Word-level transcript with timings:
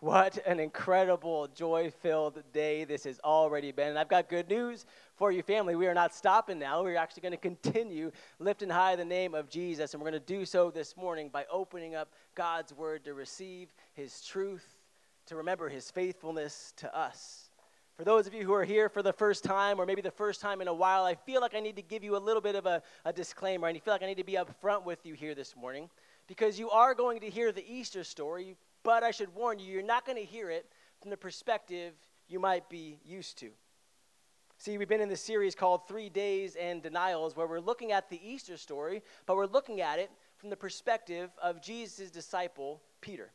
What 0.00 0.38
an 0.46 0.60
incredible, 0.60 1.48
joy 1.48 1.90
filled 1.90 2.42
day 2.52 2.84
this 2.84 3.04
has 3.04 3.18
already 3.24 3.72
been. 3.72 3.88
And 3.88 3.98
I've 3.98 4.10
got 4.10 4.28
good 4.28 4.46
news 4.46 4.84
for 5.14 5.32
you, 5.32 5.42
family. 5.42 5.74
We 5.74 5.86
are 5.86 5.94
not 5.94 6.14
stopping 6.14 6.58
now. 6.58 6.82
We're 6.82 6.98
actually 6.98 7.22
going 7.22 7.32
to 7.32 7.38
continue 7.38 8.12
lifting 8.38 8.68
high 8.68 8.94
the 8.96 9.06
name 9.06 9.34
of 9.34 9.48
Jesus. 9.48 9.94
And 9.94 10.02
we're 10.02 10.10
going 10.10 10.22
to 10.22 10.26
do 10.26 10.44
so 10.44 10.70
this 10.70 10.98
morning 10.98 11.30
by 11.32 11.46
opening 11.50 11.94
up 11.94 12.12
God's 12.34 12.74
word 12.74 13.04
to 13.06 13.14
receive 13.14 13.72
his 13.94 14.20
truth, 14.20 14.76
to 15.26 15.36
remember 15.36 15.70
his 15.70 15.90
faithfulness 15.90 16.74
to 16.76 16.94
us. 16.94 17.48
For 17.96 18.04
those 18.04 18.26
of 18.26 18.34
you 18.34 18.44
who 18.44 18.52
are 18.52 18.64
here 18.64 18.90
for 18.90 19.02
the 19.02 19.14
first 19.14 19.44
time, 19.44 19.80
or 19.80 19.86
maybe 19.86 20.02
the 20.02 20.10
first 20.10 20.42
time 20.42 20.60
in 20.60 20.68
a 20.68 20.74
while, 20.74 21.04
I 21.04 21.14
feel 21.14 21.40
like 21.40 21.54
I 21.54 21.60
need 21.60 21.76
to 21.76 21.82
give 21.82 22.04
you 22.04 22.18
a 22.18 22.18
little 22.18 22.42
bit 22.42 22.54
of 22.54 22.66
a, 22.66 22.82
a 23.06 23.14
disclaimer, 23.14 23.66
and 23.68 23.76
I 23.78 23.80
feel 23.80 23.94
like 23.94 24.02
I 24.02 24.06
need 24.06 24.18
to 24.18 24.24
be 24.24 24.34
upfront 24.34 24.84
with 24.84 25.06
you 25.06 25.14
here 25.14 25.34
this 25.34 25.56
morning 25.56 25.88
because 26.26 26.58
you 26.58 26.68
are 26.68 26.94
going 26.94 27.20
to 27.20 27.30
hear 27.30 27.50
the 27.50 27.64
Easter 27.66 28.04
story 28.04 28.58
but 28.86 29.02
I 29.02 29.10
should 29.10 29.34
warn 29.34 29.58
you, 29.58 29.66
you're 29.66 29.82
not 29.82 30.06
going 30.06 30.16
to 30.16 30.24
hear 30.24 30.48
it 30.48 30.70
from 31.00 31.10
the 31.10 31.16
perspective 31.16 31.92
you 32.28 32.38
might 32.38 32.70
be 32.70 33.00
used 33.04 33.36
to. 33.40 33.50
See, 34.58 34.78
we've 34.78 34.88
been 34.88 35.00
in 35.00 35.08
this 35.08 35.20
series 35.20 35.56
called 35.56 35.88
Three 35.88 36.08
Days 36.08 36.54
and 36.54 36.80
Denials, 36.80 37.34
where 37.34 37.48
we're 37.48 37.58
looking 37.58 37.90
at 37.90 38.08
the 38.08 38.20
Easter 38.24 38.56
story, 38.56 39.02
but 39.26 39.34
we're 39.34 39.46
looking 39.46 39.80
at 39.80 39.98
it 39.98 40.12
from 40.36 40.50
the 40.50 40.56
perspective 40.56 41.30
of 41.42 41.60
Jesus' 41.60 42.12
disciple, 42.12 42.80
Peter. 43.00 43.32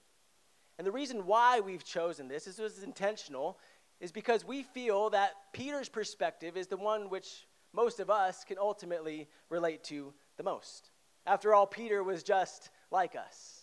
And 0.77 0.87
the 0.87 0.91
reason 0.91 1.25
why 1.25 1.59
we've 1.59 1.83
chosen 1.83 2.29
this, 2.29 2.45
this 2.45 2.57
was 2.57 2.81
intentional, 2.81 3.59
is 3.99 4.13
because 4.13 4.45
we 4.47 4.63
feel 4.63 5.09
that 5.09 5.31
Peter's 5.51 5.89
perspective 5.89 6.55
is 6.55 6.67
the 6.67 6.77
one 6.77 7.09
which 7.09 7.45
most 7.73 7.99
of 7.99 8.09
us 8.09 8.45
can 8.45 8.57
ultimately 8.57 9.27
relate 9.49 9.83
to 9.83 10.13
the 10.37 10.43
most. 10.43 10.91
After 11.25 11.53
all, 11.53 11.67
Peter 11.67 12.03
was 12.03 12.23
just 12.23 12.69
like 12.89 13.17
us. 13.17 13.60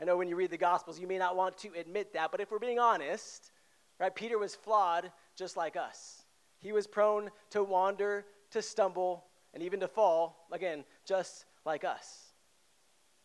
I 0.00 0.04
know 0.04 0.16
when 0.16 0.28
you 0.28 0.36
read 0.36 0.50
the 0.50 0.56
Gospels, 0.56 0.98
you 0.98 1.06
may 1.06 1.18
not 1.18 1.36
want 1.36 1.58
to 1.58 1.72
admit 1.78 2.14
that, 2.14 2.30
but 2.30 2.40
if 2.40 2.50
we're 2.50 2.58
being 2.58 2.78
honest, 2.78 3.52
right, 3.98 4.14
Peter 4.14 4.38
was 4.38 4.54
flawed 4.54 5.12
just 5.36 5.56
like 5.56 5.76
us. 5.76 6.22
He 6.58 6.72
was 6.72 6.86
prone 6.86 7.30
to 7.50 7.62
wander, 7.62 8.24
to 8.52 8.62
stumble, 8.62 9.24
and 9.52 9.62
even 9.62 9.80
to 9.80 9.88
fall, 9.88 10.46
again, 10.52 10.84
just 11.04 11.44
like 11.66 11.84
us. 11.84 12.32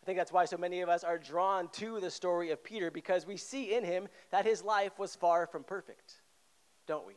I 0.04 0.06
think 0.06 0.18
that's 0.18 0.34
why 0.34 0.46
so 0.46 0.58
many 0.58 0.82
of 0.82 0.90
us 0.90 1.04
are 1.04 1.18
drawn 1.18 1.70
to 1.70 2.00
the 2.00 2.12
story 2.12 2.52
of 2.52 2.64
Peter 2.64 2.92
because 2.92 3.26
we 3.26 3.38
see 3.38 3.74
in 3.74 3.84
him 3.84 4.08
that 4.32 4.46
his 4.46 4.64
life 4.64 5.00
was 5.00 5.16
far 5.16 5.48
from 5.48 5.64
perfect, 5.64 6.22
don't 6.88 7.08
we? 7.08 7.14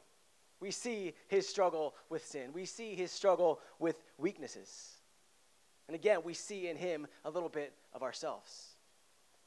We 0.61 0.71
see 0.71 1.15
his 1.27 1.49
struggle 1.49 1.95
with 2.09 2.25
sin, 2.25 2.53
we 2.53 2.65
see 2.65 2.95
his 2.95 3.11
struggle 3.11 3.61
with 3.79 4.03
weaknesses. 4.19 4.95
And 5.89 5.95
again, 5.95 6.21
we 6.23 6.35
see 6.35 6.69
in 6.69 6.77
him 6.77 7.07
a 7.25 7.31
little 7.31 7.49
bit 7.49 7.73
of 7.93 8.03
ourselves. 8.03 8.78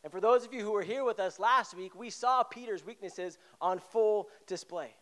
And 0.03 0.11
for 0.11 0.19
those 0.19 0.45
of 0.45 0.53
you 0.53 0.61
who 0.61 0.71
were 0.71 0.81
here 0.81 1.03
with 1.03 1.19
us 1.19 1.39
last 1.39 1.75
week, 1.75 1.93
we 1.95 2.09
saw 2.09 2.43
Peter's 2.43 2.85
weaknesses 2.85 3.37
on 3.59 3.79
full 3.79 4.29
display. 4.47 4.95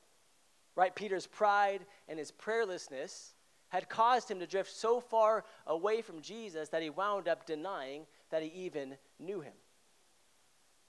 Right? 0.76 0.94
Peter's 0.94 1.28
pride 1.28 1.86
and 2.08 2.20
his 2.20 2.32
prayerlessness 2.32 3.34
had 3.70 3.88
caused 3.88 4.30
him 4.30 4.40
to 4.40 4.48
drift 4.48 4.72
so 4.72 5.00
far 5.00 5.46
away 5.68 6.02
from 6.02 6.22
Jesus 6.22 6.70
that 6.70 6.82
he 6.82 6.90
wound 6.90 7.28
up 7.28 7.46
denying 7.46 8.06
that 8.30 8.44
he 8.44 8.50
even 8.66 8.98
knew 9.20 9.42
him. 9.42 9.54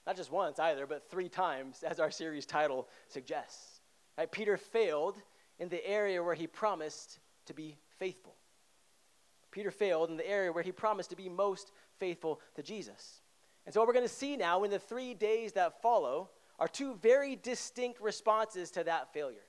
Not 0.06 0.16
just 0.16 0.32
once 0.32 0.58
either, 0.58 0.86
but 0.86 1.08
three 1.08 1.28
times, 1.28 1.82
as 1.82 2.00
our 2.00 2.10
series 2.10 2.46
title 2.46 2.88
suggests. 3.08 3.80
Right? 4.18 4.30
Peter 4.30 4.56
failed 4.56 5.20
in 5.58 5.68
the 5.68 5.86
area 5.86 6.22
where 6.22 6.34
he 6.34 6.46
promised 6.46 7.18
to 7.46 7.54
be 7.54 7.76
faithful. 7.98 8.34
Peter 9.50 9.70
failed 9.70 10.10
in 10.10 10.16
the 10.16 10.28
area 10.28 10.52
where 10.52 10.62
he 10.62 10.72
promised 10.72 11.10
to 11.10 11.16
be 11.16 11.28
most 11.28 11.72
faithful 11.98 12.40
to 12.54 12.62
Jesus. 12.62 13.19
And 13.70 13.74
so, 13.74 13.82
what 13.82 13.86
we're 13.86 13.94
going 13.94 14.08
to 14.08 14.12
see 14.12 14.36
now 14.36 14.64
in 14.64 14.70
the 14.72 14.80
three 14.80 15.14
days 15.14 15.52
that 15.52 15.80
follow 15.80 16.30
are 16.58 16.66
two 16.66 16.96
very 16.96 17.36
distinct 17.36 18.00
responses 18.00 18.68
to 18.72 18.82
that 18.82 19.12
failure. 19.12 19.46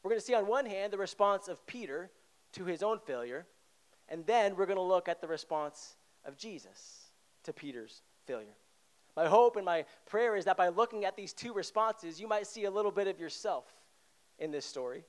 We're 0.00 0.10
going 0.10 0.20
to 0.20 0.24
see, 0.24 0.34
on 0.34 0.46
one 0.46 0.64
hand, 0.64 0.92
the 0.92 0.96
response 0.96 1.48
of 1.48 1.66
Peter 1.66 2.08
to 2.52 2.66
his 2.66 2.84
own 2.84 3.00
failure, 3.00 3.48
and 4.08 4.24
then 4.26 4.54
we're 4.54 4.66
going 4.66 4.76
to 4.76 4.82
look 4.82 5.08
at 5.08 5.20
the 5.20 5.26
response 5.26 5.96
of 6.24 6.36
Jesus 6.36 7.10
to 7.42 7.52
Peter's 7.52 8.02
failure. 8.28 8.54
My 9.16 9.26
hope 9.26 9.56
and 9.56 9.64
my 9.64 9.86
prayer 10.06 10.36
is 10.36 10.44
that 10.44 10.56
by 10.56 10.68
looking 10.68 11.04
at 11.04 11.16
these 11.16 11.32
two 11.32 11.52
responses, 11.52 12.20
you 12.20 12.28
might 12.28 12.46
see 12.46 12.66
a 12.66 12.70
little 12.70 12.92
bit 12.92 13.08
of 13.08 13.18
yourself 13.18 13.64
in 14.38 14.52
this 14.52 14.66
story, 14.66 15.02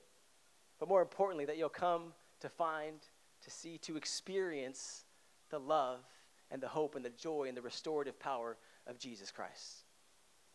but 0.80 0.88
more 0.88 1.02
importantly, 1.02 1.44
that 1.44 1.56
you'll 1.56 1.68
come 1.68 2.14
to 2.40 2.48
find, 2.48 2.98
to 3.44 3.50
see, 3.52 3.78
to 3.78 3.96
experience 3.96 5.04
the 5.50 5.60
love 5.60 6.00
and 6.50 6.60
the 6.60 6.68
hope 6.68 6.94
and 6.94 7.04
the 7.04 7.10
joy 7.10 7.46
and 7.48 7.56
the 7.56 7.62
restorative 7.62 8.18
power 8.18 8.56
of 8.86 8.98
Jesus 8.98 9.30
Christ. 9.30 9.84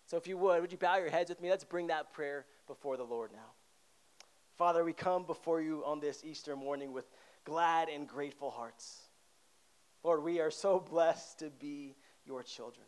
So, 0.07 0.17
if 0.17 0.27
you 0.27 0.37
would, 0.37 0.61
would 0.61 0.71
you 0.71 0.77
bow 0.77 0.97
your 0.97 1.09
heads 1.09 1.29
with 1.29 1.41
me? 1.41 1.49
Let's 1.49 1.63
bring 1.63 1.87
that 1.87 2.13
prayer 2.13 2.45
before 2.67 2.97
the 2.97 3.03
Lord 3.03 3.31
now. 3.31 3.53
Father, 4.57 4.83
we 4.83 4.93
come 4.93 5.23
before 5.23 5.61
you 5.61 5.83
on 5.85 5.99
this 5.99 6.23
Easter 6.23 6.55
morning 6.55 6.93
with 6.93 7.09
glad 7.43 7.89
and 7.89 8.07
grateful 8.07 8.51
hearts. 8.51 9.01
Lord, 10.03 10.23
we 10.23 10.39
are 10.39 10.51
so 10.51 10.79
blessed 10.79 11.39
to 11.39 11.49
be 11.49 11.95
your 12.25 12.43
children. 12.43 12.85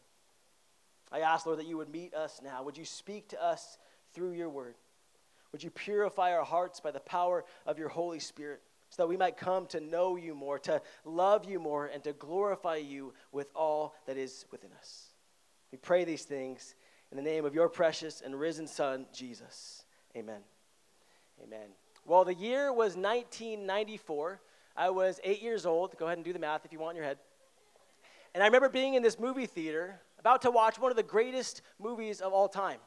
I 1.12 1.22
ask, 1.22 1.46
Lord, 1.46 1.60
that 1.60 1.68
you 1.68 1.78
would 1.78 1.90
meet 1.90 2.14
us 2.14 2.42
now. 2.44 2.64
Would 2.64 2.78
you 2.78 2.86
speak 2.86 3.30
to 3.30 3.44
us 3.44 3.78
through 4.14 4.32
your 4.32 4.50
word? 4.50 4.76
Would 5.52 5.64
you 5.64 5.72
purify 5.72 6.34
our 6.34 6.44
hearts 6.44 6.80
by 6.80 6.92
the 6.92 7.00
power 7.00 7.46
of 7.66 7.80
your 7.80 7.90
Holy 7.90 8.20
Spirit? 8.20 8.62
So 8.98 9.04
that 9.04 9.10
we 9.10 9.18
might 9.18 9.38
come 9.38 9.68
to 9.68 9.80
know 9.80 10.16
you 10.16 10.34
more, 10.34 10.58
to 10.58 10.82
love 11.06 11.46
you 11.46 11.60
more, 11.60 11.86
and 11.86 12.04
to 12.04 12.14
glorify 12.14 12.78
you 12.78 13.14
with 13.32 13.52
all 13.56 13.94
that 14.08 14.18
is 14.18 14.46
within 14.52 14.72
us. 14.80 15.10
We 15.72 15.78
pray 15.78 16.04
these 16.04 16.24
things 16.24 16.74
in 17.12 17.18
the 17.18 17.24
name 17.24 17.46
of 17.46 17.54
your 17.54 17.70
precious 17.70 18.22
and 18.22 18.40
risen 18.40 18.66
Son, 18.66 19.06
Jesus. 19.14 19.84
Amen. 20.16 20.42
Amen. 21.44 21.68
Well, 22.06 22.26
the 22.26 22.34
year 22.34 22.74
was 22.74 22.96
1994. 22.96 24.42
I 24.76 24.90
was 24.90 25.20
eight 25.24 25.44
years 25.44 25.68
old. 25.68 25.96
Go 25.98 26.06
ahead 26.06 26.18
and 26.18 26.26
do 26.26 26.34
the 26.34 26.40
math 26.40 26.66
if 26.66 26.74
you 26.74 26.80
want 26.80 26.92
in 26.92 26.96
your 26.96 27.06
head. 27.06 27.20
And 28.34 28.42
I 28.42 28.48
remember 28.48 28.70
being 28.70 28.96
in 28.96 29.04
this 29.04 29.20
movie 29.20 29.46
theater, 29.46 30.00
about 30.18 30.42
to 30.42 30.50
watch 30.50 30.80
one 30.80 30.92
of 30.92 30.98
the 30.98 31.04
greatest 31.04 31.62
movies 31.80 32.20
of 32.20 32.34
all 32.34 32.50
time. 32.50 32.80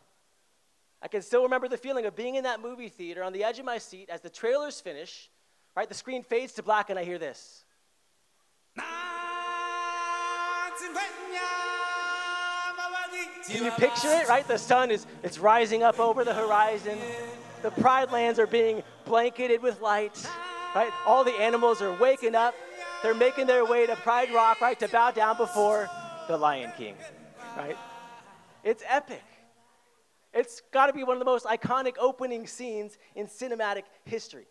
I 1.03 1.06
can 1.06 1.22
still 1.22 1.44
remember 1.44 1.69
the 1.69 1.78
feeling 1.78 2.04
of 2.04 2.16
being 2.16 2.34
in 2.34 2.42
that 2.44 2.60
movie 2.60 2.88
theater 2.88 3.22
on 3.22 3.32
the 3.32 3.44
edge 3.44 3.60
of 3.60 3.65
my 3.65 3.78
seat 3.78 4.10
as 4.10 4.21
the 4.21 4.28
trailers 4.28 4.81
finish 4.81 5.31
Right? 5.77 5.89
The 5.89 5.95
screen 5.95 6.23
fades 6.23 6.53
to 6.55 6.63
black, 6.63 6.91
and 6.91 6.99
I 6.99 7.05
hear 7.05 7.19
this. 7.19 7.65
Can 13.49 13.65
you 13.65 13.71
picture 13.73 14.09
it, 14.09 14.29
right? 14.29 14.47
The 14.47 14.59
sun 14.59 14.91
is 14.91 15.07
it's 15.23 15.39
rising 15.39 15.83
up 15.83 15.99
over 15.99 16.25
the 16.25 16.35
horizon. 16.35 16.99
The 17.63 17.71
pride 17.73 18.13
lands 18.13 18.39
are 18.39 18.47
being 18.47 18.83
blanketed 19.05 19.63
with 19.63 19.81
light, 19.81 20.25
right? 20.75 20.93
All 21.05 21.25
the 21.25 21.33
animals 21.33 21.83
are 21.83 21.93
waking 21.99 22.35
up. 22.35 22.55
They're 23.03 23.15
making 23.15 23.47
their 23.47 23.65
way 23.65 23.87
to 23.87 23.97
Pride 23.97 24.33
Rock, 24.33 24.61
right, 24.61 24.79
to 24.79 24.89
bow 24.89 25.11
down 25.11 25.37
before 25.37 25.89
the 26.29 26.37
Lion 26.37 26.71
King, 26.77 26.95
right? 27.57 27.77
It's 28.63 28.85
epic. 28.87 29.23
It's 30.33 30.63
got 30.73 30.87
to 30.87 30.93
be 30.93 31.03
one 31.03 31.17
of 31.17 31.19
the 31.19 31.25
most 31.25 31.47
iconic 31.47 31.95
opening 31.99 32.47
scenes 32.47 32.99
in 33.17 33.27
cinematic 33.27 33.83
history. 34.05 34.47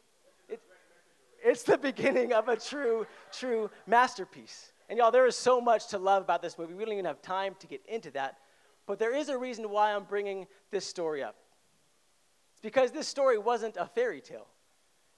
It's 1.44 1.63
the 1.63 1.77
beginning 1.89 2.33
of 2.33 2.47
a 2.47 2.55
true, 2.55 3.05
true 3.31 3.69
masterpiece. 3.88 4.73
And 4.89 4.97
y'all, 4.97 5.11
there 5.11 5.27
is 5.27 5.35
so 5.35 5.61
much 5.61 5.88
to 5.88 5.97
love 5.97 6.23
about 6.23 6.41
this 6.41 6.57
movie. 6.57 6.73
We 6.73 6.83
don't 6.83 6.94
even 6.94 7.05
have 7.05 7.22
time 7.22 7.55
to 7.59 7.67
get 7.67 7.85
into 7.88 8.11
that. 8.11 8.38
But 8.88 8.97
there 8.97 9.16
is 9.16 9.29
a 9.29 9.38
reason 9.38 9.69
why 9.69 9.94
I'm 9.94 10.03
bringing 10.03 10.47
this 10.72 10.85
story 10.85 11.22
up. 11.22 11.35
It's 12.53 12.61
because 12.61 12.91
this 12.91 13.07
story 13.07 13.38
wasn't 13.38 13.77
a 13.77 13.85
fairy 13.85 14.19
tale. 14.19 14.47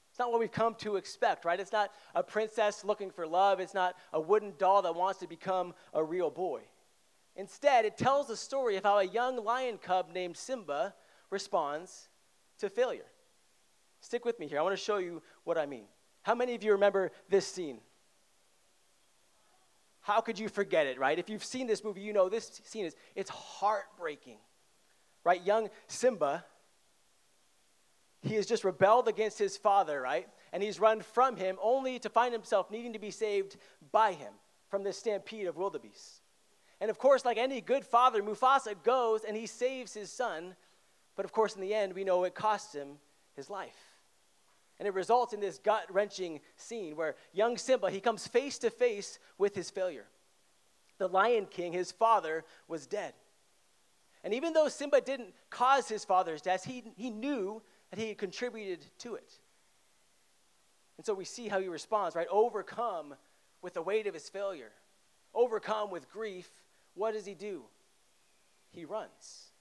It's 0.09 0.19
not 0.19 0.29
what 0.29 0.41
we've 0.41 0.51
come 0.51 0.75
to 0.79 0.97
expect, 0.97 1.45
right? 1.45 1.57
It's 1.57 1.71
not 1.71 1.91
a 2.13 2.21
princess 2.21 2.83
looking 2.83 3.11
for 3.11 3.25
love. 3.25 3.61
It's 3.61 3.73
not 3.73 3.95
a 4.11 4.19
wooden 4.19 4.53
doll 4.57 4.81
that 4.81 4.93
wants 4.93 5.19
to 5.21 5.27
become 5.27 5.73
a 5.93 6.03
real 6.03 6.29
boy. 6.29 6.63
Instead, 7.37 7.85
it 7.85 7.97
tells 7.97 8.27
the 8.27 8.35
story 8.35 8.75
of 8.75 8.83
how 8.83 8.97
a 8.97 9.05
young 9.05 9.41
lion 9.41 9.77
cub 9.77 10.09
named 10.13 10.35
Simba 10.35 10.93
responds 11.29 12.09
to 12.59 12.69
failure. 12.69 13.05
Stick 14.01 14.25
with 14.25 14.37
me 14.37 14.47
here. 14.47 14.59
I 14.59 14.63
want 14.63 14.77
to 14.77 14.83
show 14.83 14.97
you 14.97 15.21
what 15.45 15.57
I 15.57 15.65
mean. 15.65 15.85
How 16.23 16.35
many 16.35 16.55
of 16.55 16.63
you 16.63 16.73
remember 16.73 17.11
this 17.29 17.47
scene? 17.47 17.79
How 20.01 20.21
could 20.21 20.39
you 20.39 20.49
forget 20.49 20.87
it, 20.87 20.99
right? 20.99 21.17
If 21.17 21.29
you've 21.29 21.43
seen 21.43 21.67
this 21.67 21.83
movie, 21.83 22.01
you 22.01 22.13
know 22.13 22.29
this 22.29 22.61
scene 22.65 22.85
is 22.85 22.95
it's 23.15 23.29
heartbreaking. 23.29 24.37
Right? 25.23 25.43
Young 25.45 25.69
Simba, 25.87 26.43
he 28.23 28.35
has 28.35 28.47
just 28.47 28.63
rebelled 28.63 29.07
against 29.07 29.37
his 29.37 29.57
father, 29.57 30.01
right? 30.01 30.27
And 30.51 30.63
he's 30.63 30.79
run 30.79 31.01
from 31.01 31.35
him 31.35 31.57
only 31.61 31.99
to 31.99 32.09
find 32.09 32.33
himself 32.33 32.71
needing 32.71 32.93
to 32.93 32.99
be 32.99 33.11
saved 33.11 33.57
by 33.91 34.13
him 34.13 34.33
from 34.69 34.83
this 34.83 34.97
stampede 34.97 35.47
of 35.47 35.57
wildebeest. 35.57 36.21
And 36.79 36.89
of 36.89 36.97
course, 36.97 37.23
like 37.23 37.37
any 37.37 37.61
good 37.61 37.85
father, 37.85 38.23
Mufasa 38.23 38.73
goes 38.83 39.23
and 39.23 39.37
he 39.37 39.45
saves 39.45 39.93
his 39.93 40.11
son. 40.11 40.55
But 41.15 41.25
of 41.25 41.31
course, 41.31 41.55
in 41.55 41.61
the 41.61 41.73
end, 41.73 41.93
we 41.93 42.03
know 42.03 42.23
it 42.23 42.33
costs 42.33 42.73
him 42.73 42.97
his 43.35 43.49
life. 43.49 43.90
And 44.81 44.87
it 44.87 44.95
results 44.95 45.31
in 45.31 45.39
this 45.39 45.59
gut 45.59 45.85
wrenching 45.91 46.39
scene 46.55 46.95
where 46.95 47.13
young 47.33 47.55
Simba, 47.55 47.91
he 47.91 47.99
comes 47.99 48.25
face 48.25 48.57
to 48.57 48.71
face 48.71 49.19
with 49.37 49.53
his 49.53 49.69
failure. 49.69 50.07
The 50.97 51.07
Lion 51.07 51.45
King, 51.45 51.71
his 51.71 51.91
father, 51.91 52.43
was 52.67 52.87
dead. 52.87 53.13
And 54.23 54.33
even 54.33 54.53
though 54.53 54.69
Simba 54.69 54.99
didn't 54.99 55.35
cause 55.51 55.87
his 55.87 56.03
father's 56.03 56.41
death, 56.41 56.63
he, 56.63 56.83
he 56.97 57.11
knew 57.11 57.61
that 57.91 57.99
he 57.99 58.07
had 58.07 58.17
contributed 58.17 58.83
to 58.97 59.13
it. 59.13 59.31
And 60.97 61.05
so 61.05 61.13
we 61.13 61.25
see 61.25 61.47
how 61.47 61.59
he 61.59 61.67
responds, 61.67 62.15
right? 62.15 62.27
Overcome 62.31 63.13
with 63.61 63.75
the 63.75 63.83
weight 63.83 64.07
of 64.07 64.15
his 64.15 64.29
failure, 64.29 64.71
overcome 65.35 65.91
with 65.91 66.11
grief, 66.11 66.49
what 66.95 67.13
does 67.13 67.27
he 67.27 67.35
do? 67.35 67.65
He 68.71 68.85
runs, 68.85 69.51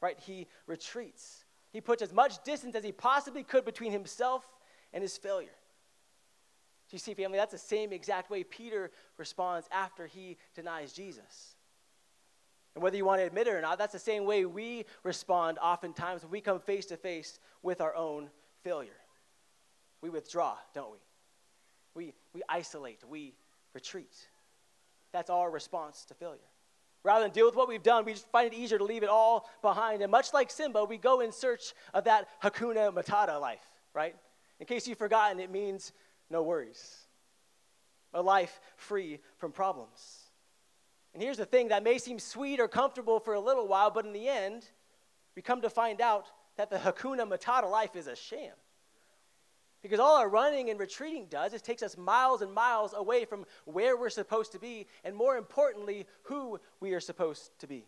right? 0.00 0.18
He 0.20 0.46
retreats. 0.66 1.43
He 1.74 1.80
puts 1.80 2.02
as 2.02 2.12
much 2.12 2.42
distance 2.44 2.76
as 2.76 2.84
he 2.84 2.92
possibly 2.92 3.42
could 3.42 3.64
between 3.64 3.90
himself 3.90 4.46
and 4.92 5.02
his 5.02 5.18
failure. 5.18 5.48
Do 6.88 6.94
you 6.94 7.00
see, 7.00 7.14
family? 7.14 7.36
That's 7.36 7.50
the 7.50 7.58
same 7.58 7.92
exact 7.92 8.30
way 8.30 8.44
Peter 8.44 8.92
responds 9.18 9.66
after 9.72 10.06
he 10.06 10.36
denies 10.54 10.92
Jesus. 10.92 11.56
And 12.76 12.82
whether 12.84 12.96
you 12.96 13.04
want 13.04 13.22
to 13.22 13.26
admit 13.26 13.48
it 13.48 13.54
or 13.54 13.60
not, 13.60 13.76
that's 13.76 13.92
the 13.92 13.98
same 13.98 14.24
way 14.24 14.44
we 14.44 14.84
respond 15.02 15.58
oftentimes 15.58 16.22
when 16.22 16.30
we 16.30 16.40
come 16.40 16.60
face 16.60 16.86
to 16.86 16.96
face 16.96 17.40
with 17.60 17.80
our 17.80 17.96
own 17.96 18.30
failure. 18.62 19.00
We 20.00 20.10
withdraw, 20.10 20.54
don't 20.74 20.92
we? 20.92 20.98
We, 21.96 22.12
we 22.34 22.42
isolate, 22.48 23.02
we 23.08 23.34
retreat. 23.74 24.14
That's 25.10 25.28
our 25.28 25.50
response 25.50 26.04
to 26.04 26.14
failure. 26.14 26.38
Rather 27.04 27.22
than 27.24 27.32
deal 27.32 27.44
with 27.46 27.54
what 27.54 27.68
we've 27.68 27.82
done, 27.82 28.06
we 28.06 28.14
just 28.14 28.28
find 28.30 28.52
it 28.52 28.56
easier 28.56 28.78
to 28.78 28.84
leave 28.84 29.02
it 29.02 29.10
all 29.10 29.48
behind. 29.60 30.02
And 30.02 30.10
much 30.10 30.32
like 30.32 30.50
Simba, 30.50 30.84
we 30.84 30.96
go 30.96 31.20
in 31.20 31.30
search 31.30 31.74
of 31.92 32.04
that 32.04 32.28
Hakuna 32.42 32.92
Matata 32.92 33.38
life, 33.38 33.64
right? 33.92 34.16
In 34.58 34.66
case 34.66 34.88
you've 34.88 34.98
forgotten, 34.98 35.38
it 35.38 35.50
means 35.50 35.92
no 36.30 36.42
worries, 36.42 37.00
a 38.14 38.22
life 38.22 38.58
free 38.76 39.20
from 39.36 39.52
problems. 39.52 40.30
And 41.12 41.22
here's 41.22 41.36
the 41.36 41.44
thing 41.44 41.68
that 41.68 41.84
may 41.84 41.98
seem 41.98 42.18
sweet 42.18 42.58
or 42.58 42.68
comfortable 42.68 43.20
for 43.20 43.34
a 43.34 43.40
little 43.40 43.68
while, 43.68 43.90
but 43.90 44.06
in 44.06 44.12
the 44.14 44.26
end, 44.26 44.66
we 45.36 45.42
come 45.42 45.60
to 45.60 45.70
find 45.70 46.00
out 46.00 46.26
that 46.56 46.70
the 46.70 46.78
Hakuna 46.78 47.28
Matata 47.28 47.70
life 47.70 47.96
is 47.96 48.06
a 48.06 48.16
sham. 48.16 48.54
Because 49.84 50.00
all 50.00 50.16
our 50.16 50.30
running 50.30 50.70
and 50.70 50.80
retreating 50.80 51.26
does 51.26 51.52
is 51.52 51.60
takes 51.60 51.82
us 51.82 51.98
miles 51.98 52.40
and 52.40 52.50
miles 52.54 52.94
away 52.96 53.26
from 53.26 53.44
where 53.66 53.98
we're 53.98 54.08
supposed 54.08 54.52
to 54.52 54.58
be, 54.58 54.86
and 55.04 55.14
more 55.14 55.36
importantly, 55.36 56.06
who 56.22 56.58
we 56.80 56.94
are 56.94 57.00
supposed 57.00 57.50
to 57.58 57.66
be. 57.66 57.86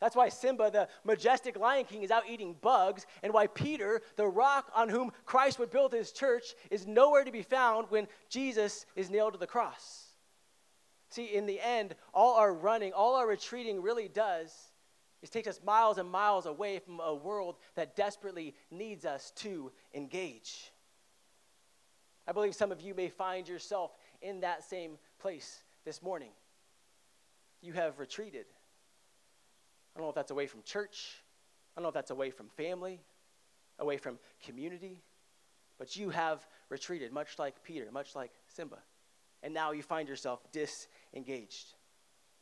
That's 0.00 0.14
why 0.14 0.28
Simba, 0.28 0.70
the 0.70 0.88
majestic 1.02 1.58
lion 1.58 1.84
king, 1.84 2.04
is 2.04 2.12
out 2.12 2.28
eating 2.30 2.54
bugs, 2.60 3.06
and 3.24 3.32
why 3.32 3.48
Peter, 3.48 4.02
the 4.14 4.28
rock 4.28 4.70
on 4.72 4.88
whom 4.88 5.10
Christ 5.24 5.58
would 5.58 5.72
build 5.72 5.92
his 5.92 6.12
church, 6.12 6.54
is 6.70 6.86
nowhere 6.86 7.24
to 7.24 7.32
be 7.32 7.42
found 7.42 7.90
when 7.90 8.06
Jesus 8.28 8.86
is 8.94 9.10
nailed 9.10 9.32
to 9.32 9.38
the 9.40 9.48
cross. 9.48 10.12
See, 11.10 11.24
in 11.24 11.46
the 11.46 11.60
end, 11.60 11.96
all 12.14 12.36
our 12.36 12.54
running, 12.54 12.92
all 12.92 13.16
our 13.16 13.26
retreating 13.26 13.82
really 13.82 14.06
does 14.06 14.67
is 15.22 15.30
takes 15.30 15.48
us 15.48 15.60
miles 15.64 15.98
and 15.98 16.08
miles 16.08 16.46
away 16.46 16.78
from 16.78 17.00
a 17.00 17.14
world 17.14 17.56
that 17.74 17.96
desperately 17.96 18.54
needs 18.70 19.04
us 19.04 19.32
to 19.36 19.72
engage. 19.94 20.70
I 22.26 22.32
believe 22.32 22.54
some 22.54 22.70
of 22.70 22.80
you 22.80 22.94
may 22.94 23.08
find 23.08 23.48
yourself 23.48 23.96
in 24.20 24.40
that 24.40 24.62
same 24.62 24.98
place 25.18 25.62
this 25.84 26.02
morning. 26.02 26.30
You 27.62 27.72
have 27.72 27.98
retreated. 27.98 28.46
I 29.94 29.98
don't 29.98 30.06
know 30.06 30.10
if 30.10 30.14
that's 30.14 30.30
away 30.30 30.46
from 30.46 30.62
church, 30.62 31.16
I 31.76 31.80
don't 31.80 31.84
know 31.84 31.88
if 31.88 31.94
that's 31.94 32.10
away 32.10 32.30
from 32.30 32.48
family, 32.50 33.00
away 33.78 33.96
from 33.96 34.18
community, 34.44 35.02
but 35.78 35.96
you 35.96 36.10
have 36.10 36.46
retreated, 36.68 37.12
much 37.12 37.38
like 37.38 37.62
Peter, 37.62 37.90
much 37.90 38.14
like 38.14 38.30
Simba. 38.46 38.78
And 39.42 39.54
now 39.54 39.72
you 39.72 39.82
find 39.82 40.08
yourself 40.08 40.40
disengaged. 40.52 41.74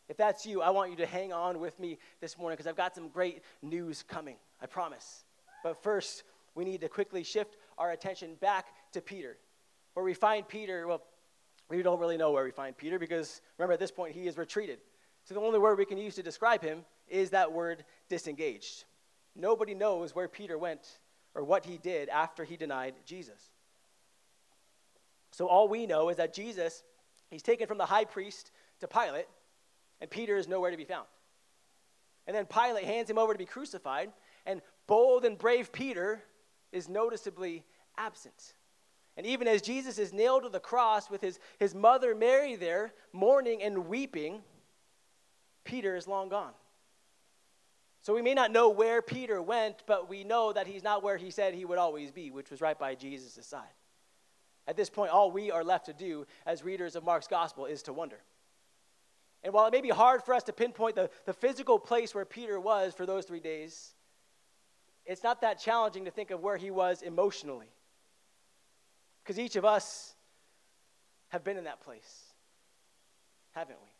If 0.09 0.17
that's 0.17 0.47
you, 0.47 0.63
I 0.63 0.71
want 0.71 0.91
you 0.91 0.97
to 0.99 1.07
hang 1.07 1.33
on 1.33 1.59
with 1.59 1.79
me 1.81 1.99
this 2.21 2.39
morning 2.39 2.57
because 2.57 2.69
I've 2.69 2.77
got 2.77 2.95
some 2.95 3.09
great 3.09 3.43
news 3.61 4.05
coming, 4.07 4.37
I 4.63 4.67
promise. 4.67 5.25
But 5.65 5.83
first, 5.83 6.23
we 6.55 6.65
need 6.65 6.81
to 6.83 6.89
quickly 6.89 7.25
shift 7.25 7.57
our 7.77 7.91
attention 7.91 8.37
back 8.41 8.67
to 8.93 9.01
Peter, 9.01 9.37
where 9.95 10.05
we 10.05 10.15
find 10.15 10.47
Peter. 10.47 10.87
Well, 10.87 11.03
we 11.69 11.83
don't 11.83 11.99
really 11.99 12.17
know 12.17 12.31
where 12.31 12.45
we 12.45 12.53
find 12.53 12.77
Peter 12.77 12.99
because 12.99 13.41
remember, 13.59 13.73
at 13.73 13.81
this 13.81 13.91
point, 13.91 14.15
he 14.15 14.29
is 14.29 14.39
retreated. 14.39 14.79
So 15.25 15.35
the 15.35 15.41
only 15.41 15.59
word 15.59 15.77
we 15.77 15.85
can 15.85 15.99
use 15.99 16.15
to 16.15 16.23
describe 16.23 16.63
him 16.63 16.85
is 17.09 17.31
that 17.31 17.51
word 17.51 17.85
disengaged. 18.09 18.85
Nobody 19.35 19.75
knows 19.75 20.15
where 20.15 20.29
Peter 20.29 20.57
went 20.57 20.99
or 21.35 21.43
what 21.43 21.67
he 21.67 21.79
did 21.79 22.09
after 22.09 22.45
he 22.45 22.57
denied 22.57 22.95
Jesus. 23.05 23.51
So 25.33 25.47
all 25.47 25.69
we 25.69 25.87
know 25.87 26.09
is 26.09 26.17
that 26.17 26.33
Jesus, 26.33 26.85
he's 27.29 27.43
taken 27.43 27.67
from 27.67 27.77
the 27.77 27.85
high 27.87 28.05
priest 28.05 28.53
to 28.81 28.87
Pilate 28.87 29.27
and 30.01 30.11
Peter 30.11 30.37
is 30.37 30.49
nowhere 30.49 30.71
to 30.71 30.77
be 30.77 30.85
found. 30.85 31.07
And 32.27 32.35
then 32.35 32.47
Pilate 32.47 32.85
hands 32.85 33.09
him 33.09 33.19
over 33.19 33.33
to 33.33 33.39
be 33.39 33.47
crucified, 33.47 34.13
and 34.45 34.61
bold 34.87 35.25
and 35.25 35.39
brave 35.39 35.73
Peter 35.73 36.23
is 36.73 36.89
noticeably 36.89 37.65
absent. 37.97 38.55
And 39.17 39.27
even 39.27 39.49
as 39.49 39.63
Jesus 39.63 39.99
is 39.99 40.13
nailed 40.13 40.43
to 40.43 40.49
the 40.49 40.61
cross 40.61 41.09
with 41.09 41.23
his, 41.23 41.39
his 41.59 41.75
mother 41.75 42.15
Mary 42.15 42.57
there, 42.57 42.93
mourning 43.13 43.63
and 43.63 43.87
weeping, 43.87 44.43
Peter 45.65 45.97
is 45.97 46.07
long 46.07 46.29
gone. 46.29 46.53
So 48.03 48.15
we 48.15 48.23
may 48.23 48.35
not 48.35 48.53
know 48.53 48.69
where 48.69 49.03
Peter 49.03 49.41
went, 49.43 49.83
but 49.87 50.09
we 50.09 50.23
know 50.23 50.53
that 50.53 50.67
he's 50.67 50.85
not 50.85 51.03
where 51.03 51.17
he 51.17 51.31
said 51.31 51.55
he 51.55 51.65
would 51.65 51.79
always 51.79 52.13
be, 52.13 52.31
which 52.31 52.51
was 52.51 52.61
right 52.61 52.79
by 52.79 52.95
Jesus' 52.95 53.45
side. 53.47 53.63
At 54.69 54.77
this 54.77 54.91
point, 54.91 55.11
all 55.11 55.31
we 55.31 55.51
are 55.51 55.65
left 55.65 55.87
to 55.87 55.93
do 55.93 56.27
as 56.45 56.63
readers 56.63 56.95
of 56.95 57.05
Mark's 57.05 57.27
gospel 57.27 57.67
is 57.67 57.83
to 57.85 57.93
wonder. 57.93 58.19
And 59.47 59.55
while 59.55 59.67
it 59.67 59.73
may 59.73 59.81
be 59.81 59.91
hard 59.91 60.25
for 60.25 60.35
us 60.35 60.43
to 60.43 60.53
pinpoint 60.53 60.97
the, 60.97 61.09
the 61.25 61.33
physical 61.33 61.79
place 61.79 62.13
where 62.13 62.25
Peter 62.25 62.59
was 62.59 62.95
for 62.95 63.07
those 63.07 63.25
three 63.25 63.39
days, 63.39 63.95
it's 65.05 65.23
not 65.23 65.43
that 65.43 65.61
challenging 65.61 66.05
to 66.07 66.11
think 66.11 66.33
of 66.33 66.43
where 66.43 66.57
he 66.57 66.73
was 66.73 67.01
emotionally. 67.01 67.69
Because 69.23 69.39
each 69.39 69.55
of 69.55 69.65
us 69.65 70.17
have 71.29 71.45
been 71.45 71.57
in 71.57 71.63
that 71.63 71.81
place, 71.81 72.25
haven't 73.53 73.79
we? 73.81 73.91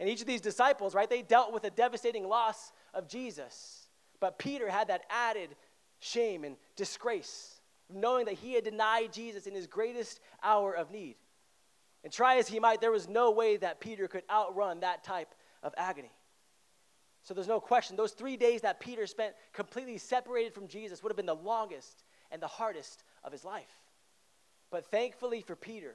And 0.00 0.06
each 0.06 0.20
of 0.20 0.26
these 0.26 0.42
disciples, 0.42 0.94
right, 0.94 1.08
they 1.08 1.22
dealt 1.22 1.54
with 1.54 1.64
a 1.64 1.70
devastating 1.70 2.28
loss 2.28 2.70
of 2.92 3.08
Jesus. 3.08 3.88
But 4.20 4.38
Peter 4.38 4.68
had 4.68 4.88
that 4.88 5.04
added 5.08 5.56
shame 5.98 6.44
and 6.44 6.56
disgrace, 6.76 7.58
knowing 7.88 8.26
that 8.26 8.34
he 8.34 8.52
had 8.52 8.64
denied 8.64 9.14
Jesus 9.14 9.46
in 9.46 9.54
his 9.54 9.66
greatest 9.66 10.20
hour 10.42 10.74
of 10.74 10.90
need. 10.90 11.16
And 12.04 12.12
try 12.12 12.36
as 12.36 12.46
he 12.46 12.60
might, 12.60 12.80
there 12.82 12.92
was 12.92 13.08
no 13.08 13.30
way 13.30 13.56
that 13.56 13.80
Peter 13.80 14.06
could 14.06 14.22
outrun 14.30 14.80
that 14.80 15.02
type 15.02 15.34
of 15.62 15.74
agony. 15.76 16.12
So 17.22 17.32
there's 17.32 17.48
no 17.48 17.60
question, 17.60 17.96
those 17.96 18.12
three 18.12 18.36
days 18.36 18.60
that 18.60 18.78
Peter 18.78 19.06
spent 19.06 19.34
completely 19.54 19.96
separated 19.96 20.52
from 20.52 20.68
Jesus 20.68 21.02
would 21.02 21.10
have 21.10 21.16
been 21.16 21.24
the 21.24 21.34
longest 21.34 22.04
and 22.30 22.42
the 22.42 22.46
hardest 22.46 23.02
of 23.24 23.32
his 23.32 23.44
life. 23.44 23.80
But 24.70 24.84
thankfully 24.90 25.40
for 25.40 25.56
Peter, 25.56 25.94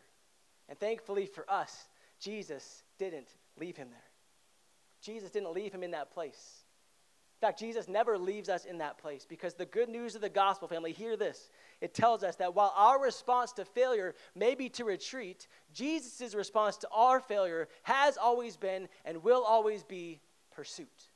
and 0.67 0.79
thankfully 0.79 1.27
for 1.27 1.45
us, 1.49 1.87
Jesus 2.19 2.83
didn't 2.97 3.29
leave 3.59 3.77
him 3.77 3.89
there. 3.91 3.99
Jesus 5.01 5.29
didn't 5.29 5.53
leave 5.53 5.71
him 5.71 5.83
in 5.83 5.91
that 5.91 6.11
place. 6.11 6.63
In 7.41 7.47
fact, 7.47 7.59
Jesus 7.59 7.87
never 7.87 8.17
leaves 8.17 8.49
us 8.49 8.65
in 8.65 8.79
that 8.79 8.97
place 8.97 9.25
because 9.25 9.53
the 9.53 9.65
good 9.65 9.87
news 9.87 10.13
of 10.13 10.19
the 10.19 10.27
gospel, 10.27 10.67
family, 10.67 10.91
hear 10.91 11.15
this. 11.15 11.49
It 11.79 11.93
tells 11.93 12.21
us 12.21 12.35
that 12.35 12.53
while 12.53 12.73
our 12.75 13.01
response 13.01 13.53
to 13.53 13.63
failure 13.63 14.13
may 14.35 14.55
be 14.55 14.67
to 14.71 14.83
retreat, 14.83 15.47
Jesus' 15.73 16.35
response 16.35 16.75
to 16.77 16.89
our 16.91 17.21
failure 17.21 17.69
has 17.83 18.17
always 18.17 18.57
been 18.57 18.89
and 19.05 19.23
will 19.23 19.41
always 19.41 19.85
be 19.85 20.19
pursuit. 20.51 21.07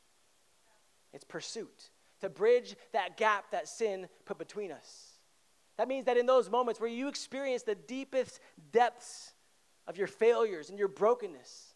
It's 1.11 1.25
pursuit 1.25 1.89
to 2.21 2.29
bridge 2.29 2.77
that 2.93 3.17
gap 3.17 3.51
that 3.51 3.67
sin 3.67 4.07
put 4.23 4.37
between 4.37 4.71
us. 4.71 5.19
That 5.75 5.89
means 5.89 6.05
that 6.05 6.15
in 6.15 6.25
those 6.25 6.49
moments 6.49 6.79
where 6.79 6.89
you 6.89 7.09
experience 7.09 7.63
the 7.63 7.75
deepest 7.75 8.39
depths 8.71 9.33
of 9.87 9.97
your 9.97 10.07
failures 10.07 10.69
and 10.69 10.79
your 10.79 10.87
brokenness, 10.87 11.73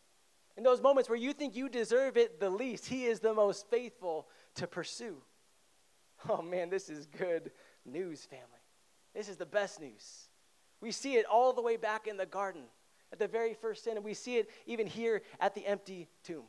in 0.56 0.64
those 0.64 0.82
moments 0.82 1.08
where 1.08 1.18
you 1.18 1.34
think 1.34 1.56
you 1.56 1.70
deserve 1.70 2.18
it 2.18 2.40
the 2.40 2.50
least, 2.50 2.88
He 2.88 3.06
is 3.06 3.20
the 3.20 3.34
most 3.34 3.70
faithful 3.70 4.28
to 4.58 4.68
pursue. 4.68 5.18
Oh 6.28 6.42
man, 6.42 6.72
this 6.72 6.90
is 6.90 7.06
good 7.06 7.52
news, 7.86 8.26
family. 8.26 8.44
This 9.14 9.30
is 9.30 9.38
the 9.38 9.46
best 9.46 9.80
news. 9.80 10.30
We 10.82 10.92
see 10.92 11.14
it 11.14 11.28
all 11.28 11.54
the 11.54 11.62
way 11.62 11.78
back 11.78 12.08
in 12.08 12.18
the 12.18 12.26
garden 12.26 12.64
at 13.12 13.20
the 13.20 13.28
very 13.28 13.54
first 13.54 13.84
sin, 13.84 13.98
and 13.98 14.04
we 14.04 14.16
see 14.16 14.38
it 14.38 14.50
even 14.66 14.88
here 14.88 15.22
at 15.40 15.54
the 15.54 15.66
empty 15.66 16.08
tomb. 16.24 16.46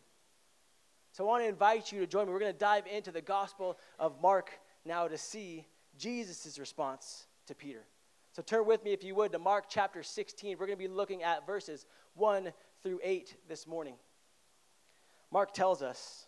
So 1.13 1.25
I 1.25 1.27
want 1.27 1.45
to 1.45 1.49
invite 1.49 1.93
you 1.93 2.01
to 2.01 2.07
join 2.07 2.27
me. 2.27 2.33
We're 2.33 2.39
going 2.41 2.53
to 2.53 2.59
dive 2.59 2.87
into 2.87 3.11
the 3.11 3.21
Gospel 3.21 3.79
of 3.99 4.21
Mark 4.23 4.51
now 4.85 5.09
to 5.09 5.19
see 5.19 5.67
Jesus' 5.99 6.59
response 6.59 7.27
to 7.47 7.55
Peter. 7.55 7.85
So 8.33 8.43
turn 8.43 8.67
with 8.67 8.85
me, 8.85 8.93
if 8.93 9.03
you 9.03 9.15
would, 9.17 9.33
to 9.33 9.39
Mark 9.39 9.65
chapter 9.69 10.03
16. 10.03 10.57
We're 10.59 10.67
going 10.67 10.79
to 10.79 10.83
be 10.83 10.89
looking 10.89 11.23
at 11.23 11.47
verses 11.47 11.87
1 12.15 12.53
through 12.83 13.01
8 13.03 13.37
this 13.49 13.67
morning. 13.67 13.97
Mark 15.31 15.53
tells 15.53 15.83
us 15.83 16.28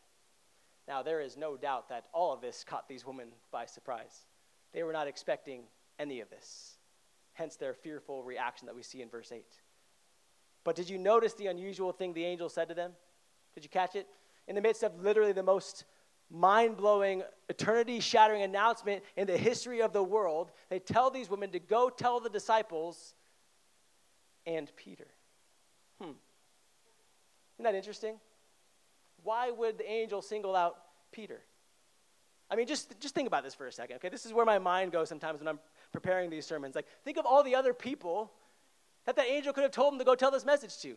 Now, 0.91 1.01
there 1.01 1.21
is 1.21 1.37
no 1.37 1.55
doubt 1.55 1.87
that 1.87 2.07
all 2.11 2.33
of 2.33 2.41
this 2.41 2.65
caught 2.67 2.89
these 2.89 3.05
women 3.05 3.29
by 3.49 3.65
surprise. 3.65 4.25
They 4.73 4.83
were 4.83 4.91
not 4.91 5.07
expecting 5.07 5.61
any 5.97 6.19
of 6.19 6.29
this, 6.29 6.75
hence 7.31 7.55
their 7.55 7.73
fearful 7.73 8.23
reaction 8.23 8.65
that 8.65 8.75
we 8.75 8.83
see 8.83 9.01
in 9.01 9.07
verse 9.07 9.31
8. 9.31 9.45
But 10.65 10.75
did 10.75 10.89
you 10.89 10.97
notice 10.97 11.33
the 11.33 11.47
unusual 11.47 11.93
thing 11.93 12.11
the 12.11 12.25
angel 12.25 12.49
said 12.49 12.67
to 12.67 12.75
them? 12.75 12.91
Did 13.53 13.63
you 13.63 13.69
catch 13.69 13.95
it? 13.95 14.05
in 14.49 14.55
the 14.55 14.61
midst 14.61 14.83
of 14.83 15.01
literally 15.01 15.31
the 15.31 15.41
most 15.41 15.85
mind 16.29 16.75
blowing, 16.75 17.23
eternity 17.47 18.01
shattering 18.01 18.41
announcement 18.41 19.01
in 19.15 19.27
the 19.27 19.37
history 19.37 19.81
of 19.81 19.93
the 19.93 20.03
world, 20.03 20.51
they 20.69 20.79
tell 20.79 21.09
these 21.09 21.29
women 21.29 21.51
to 21.51 21.59
go 21.59 21.89
tell 21.89 22.19
the 22.19 22.29
disciples 22.29 23.13
and 24.45 24.69
Peter. 24.75 25.07
Hmm. 26.01 26.11
Isn't 27.55 27.63
that 27.63 27.75
interesting? 27.75 28.15
Why 29.23 29.51
would 29.51 29.77
the 29.77 29.89
angel 29.89 30.21
single 30.21 30.55
out 30.55 30.77
Peter? 31.11 31.41
I 32.49 32.55
mean, 32.55 32.67
just, 32.67 32.99
just 32.99 33.15
think 33.15 33.27
about 33.27 33.43
this 33.43 33.53
for 33.53 33.67
a 33.67 33.71
second, 33.71 33.97
okay? 33.97 34.09
This 34.09 34.25
is 34.25 34.33
where 34.33 34.45
my 34.45 34.59
mind 34.59 34.91
goes 34.91 35.07
sometimes 35.07 35.39
when 35.39 35.47
I'm 35.47 35.59
preparing 35.93 36.29
these 36.29 36.45
sermons. 36.45 36.75
Like, 36.75 36.87
think 37.05 37.17
of 37.17 37.25
all 37.25 37.43
the 37.43 37.55
other 37.55 37.73
people 37.73 38.31
that 39.05 39.15
that 39.15 39.27
angel 39.27 39.53
could 39.53 39.63
have 39.63 39.71
told 39.71 39.93
them 39.93 39.99
to 39.99 40.05
go 40.05 40.15
tell 40.15 40.31
this 40.31 40.45
message 40.45 40.77
to. 40.79 40.95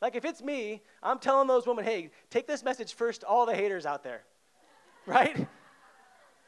Like 0.00 0.14
if 0.14 0.24
it's 0.24 0.42
me, 0.42 0.82
I'm 1.02 1.18
telling 1.18 1.48
those 1.48 1.66
women, 1.66 1.84
hey, 1.84 2.10
take 2.28 2.46
this 2.46 2.62
message 2.62 2.94
first 2.94 3.22
to 3.22 3.26
all 3.26 3.46
the 3.46 3.54
haters 3.54 3.86
out 3.86 4.02
there, 4.02 4.22
right? 5.06 5.46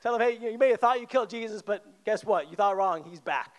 Tell 0.03 0.17
them, 0.17 0.21
hey, 0.21 0.39
you 0.53 0.59
may 0.59 0.71
have 0.71 0.81
thought 0.81 1.01
you 1.01 1.07
killed 1.07 1.31
Jesus, 1.31 1.63
but 1.63 2.05
guess 2.05 2.25
what? 2.25 2.51
You 2.51 2.57
thought 2.57 2.77
wrong. 2.77 3.05
He's 3.09 3.21
back, 3.21 3.57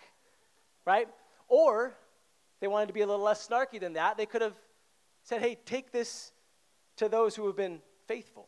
right? 0.86 1.08
Or 1.48 1.92
they 2.60 2.68
wanted 2.68 2.86
to 2.86 2.92
be 2.92 3.00
a 3.00 3.06
little 3.06 3.24
less 3.24 3.46
snarky 3.46 3.80
than 3.80 3.94
that. 3.94 4.16
They 4.16 4.26
could 4.26 4.42
have 4.42 4.54
said, 5.24 5.42
hey, 5.42 5.58
take 5.66 5.92
this 5.92 6.32
to 7.00 7.08
those 7.08 7.34
who 7.34 7.46
have 7.46 7.56
been 7.56 7.80
faithful, 8.06 8.46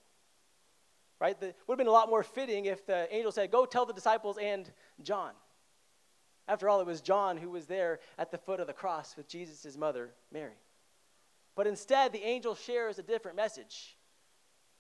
right? 1.19 1.37
It 1.41 1.57
would 1.67 1.75
have 1.75 1.79
been 1.79 1.87
a 1.87 1.91
lot 1.91 2.11
more 2.11 2.23
fitting 2.23 2.67
if 2.67 2.85
the 2.85 3.13
angel 3.15 3.33
said, 3.33 3.51
go 3.51 3.65
tell 3.65 3.87
the 3.87 3.95
disciples 3.95 4.37
and 4.37 4.71
John. 5.03 5.33
After 6.47 6.69
all, 6.69 6.79
it 6.83 6.87
was 6.87 7.01
John 7.01 7.39
who 7.39 7.49
was 7.49 7.65
there 7.65 8.01
at 8.19 8.31
the 8.31 8.37
foot 8.37 8.61
of 8.61 8.67
the 8.67 8.75
cross 8.75 9.17
with 9.17 9.27
Jesus' 9.27 9.75
mother, 9.79 10.11
Mary. 10.31 10.59
But 11.57 11.67
instead, 11.67 12.13
the 12.13 12.23
angel 12.23 12.55
shares 12.55 12.99
a 12.99 13.03
different 13.03 13.39
message. 13.39 13.97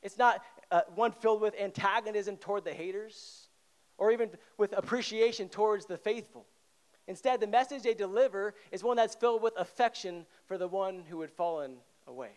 It's 0.02 0.18
not 0.18 0.42
uh, 0.70 0.82
one 0.94 1.12
filled 1.12 1.40
with 1.40 1.54
antagonism 1.58 2.36
toward 2.36 2.64
the 2.64 2.74
haters 2.74 3.48
or 3.96 4.12
even 4.12 4.28
with 4.58 4.76
appreciation 4.76 5.48
towards 5.48 5.86
the 5.86 5.96
faithful. 5.96 6.44
Instead, 7.06 7.40
the 7.40 7.46
message 7.46 7.84
they 7.84 7.94
deliver 7.94 8.54
is 8.70 8.84
one 8.84 8.98
that's 8.98 9.14
filled 9.14 9.42
with 9.42 9.54
affection 9.56 10.26
for 10.44 10.58
the 10.58 10.68
one 10.68 11.04
who 11.08 11.22
had 11.22 11.30
fallen 11.30 11.76
away. 12.06 12.32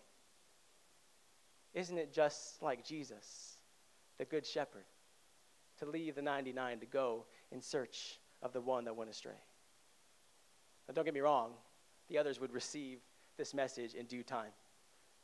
Isn't 1.75 1.97
it 1.97 2.11
just 2.11 2.63
like 2.63 2.83
Jesus, 2.83 3.57
the 4.17 4.25
Good 4.25 4.45
Shepherd, 4.45 4.85
to 5.79 5.85
leave 5.85 6.15
the 6.15 6.21
99 6.21 6.79
to 6.79 6.85
go 6.85 7.25
in 7.51 7.61
search 7.61 8.19
of 8.41 8.53
the 8.53 8.61
one 8.61 8.85
that 8.85 8.95
went 8.95 9.11
astray? 9.11 9.33
Now, 10.87 10.93
don't 10.93 11.05
get 11.05 11.13
me 11.13 11.19
wrong, 11.19 11.51
the 12.09 12.17
others 12.17 12.39
would 12.39 12.53
receive 12.53 12.99
this 13.37 13.53
message 13.53 13.93
in 13.93 14.05
due 14.05 14.23
time. 14.23 14.51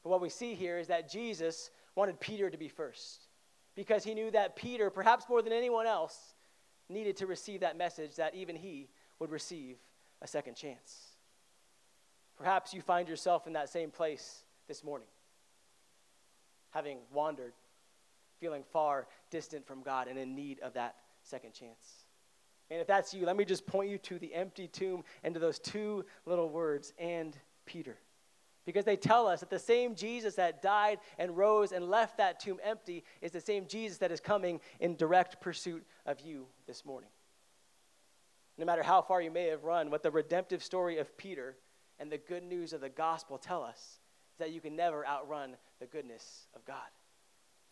But 0.03 0.09
what 0.09 0.21
we 0.21 0.29
see 0.29 0.53
here 0.53 0.77
is 0.77 0.87
that 0.87 1.09
Jesus 1.09 1.71
wanted 1.95 2.19
Peter 2.19 2.49
to 2.49 2.57
be 2.57 2.67
first 2.67 3.27
because 3.75 4.03
he 4.03 4.13
knew 4.13 4.29
that 4.31 4.55
Peter, 4.55 4.89
perhaps 4.89 5.29
more 5.29 5.41
than 5.41 5.53
anyone 5.53 5.87
else, 5.87 6.35
needed 6.89 7.15
to 7.17 7.27
receive 7.27 7.61
that 7.61 7.77
message 7.77 8.15
that 8.15 8.35
even 8.35 8.55
he 8.55 8.89
would 9.19 9.31
receive 9.31 9.77
a 10.21 10.27
second 10.27 10.55
chance. 10.55 11.11
Perhaps 12.37 12.73
you 12.73 12.81
find 12.81 13.07
yourself 13.07 13.47
in 13.47 13.53
that 13.53 13.69
same 13.69 13.91
place 13.91 14.43
this 14.67 14.83
morning, 14.83 15.07
having 16.71 16.97
wandered, 17.13 17.53
feeling 18.39 18.63
far 18.71 19.07
distant 19.29 19.65
from 19.65 19.83
God, 19.83 20.07
and 20.07 20.17
in 20.17 20.35
need 20.35 20.59
of 20.61 20.73
that 20.73 20.95
second 21.23 21.53
chance. 21.53 22.05
And 22.69 22.79
if 22.79 22.87
that's 22.87 23.13
you, 23.13 23.25
let 23.25 23.35
me 23.35 23.45
just 23.45 23.65
point 23.67 23.89
you 23.89 23.97
to 23.99 24.17
the 24.17 24.33
empty 24.33 24.67
tomb 24.67 25.03
and 25.23 25.33
to 25.33 25.39
those 25.39 25.59
two 25.59 26.05
little 26.25 26.49
words, 26.49 26.93
and 26.97 27.37
Peter. 27.65 27.97
Because 28.65 28.85
they 28.85 28.95
tell 28.95 29.27
us 29.27 29.39
that 29.39 29.49
the 29.49 29.59
same 29.59 29.95
Jesus 29.95 30.35
that 30.35 30.61
died 30.61 30.99
and 31.17 31.35
rose 31.35 31.71
and 31.71 31.89
left 31.89 32.17
that 32.17 32.39
tomb 32.39 32.59
empty 32.63 33.03
is 33.21 33.31
the 33.31 33.41
same 33.41 33.65
Jesus 33.65 33.97
that 33.97 34.11
is 34.11 34.19
coming 34.19 34.61
in 34.79 34.95
direct 34.95 35.41
pursuit 35.41 35.83
of 36.05 36.19
you 36.21 36.45
this 36.67 36.85
morning. 36.85 37.09
No 38.57 38.65
matter 38.65 38.83
how 38.83 39.01
far 39.01 39.21
you 39.21 39.31
may 39.31 39.47
have 39.47 39.63
run, 39.63 39.89
what 39.89 40.03
the 40.03 40.11
redemptive 40.11 40.63
story 40.63 40.99
of 40.99 41.17
Peter 41.17 41.57
and 41.99 42.11
the 42.11 42.19
good 42.19 42.43
news 42.43 42.73
of 42.73 42.81
the 42.81 42.89
gospel 42.89 43.37
tell 43.37 43.63
us 43.63 43.99
that 44.39 44.51
you 44.51 44.61
can 44.61 44.75
never 44.75 45.05
outrun 45.05 45.55
the 45.79 45.85
goodness 45.85 46.47
of 46.55 46.65
God. 46.65 46.77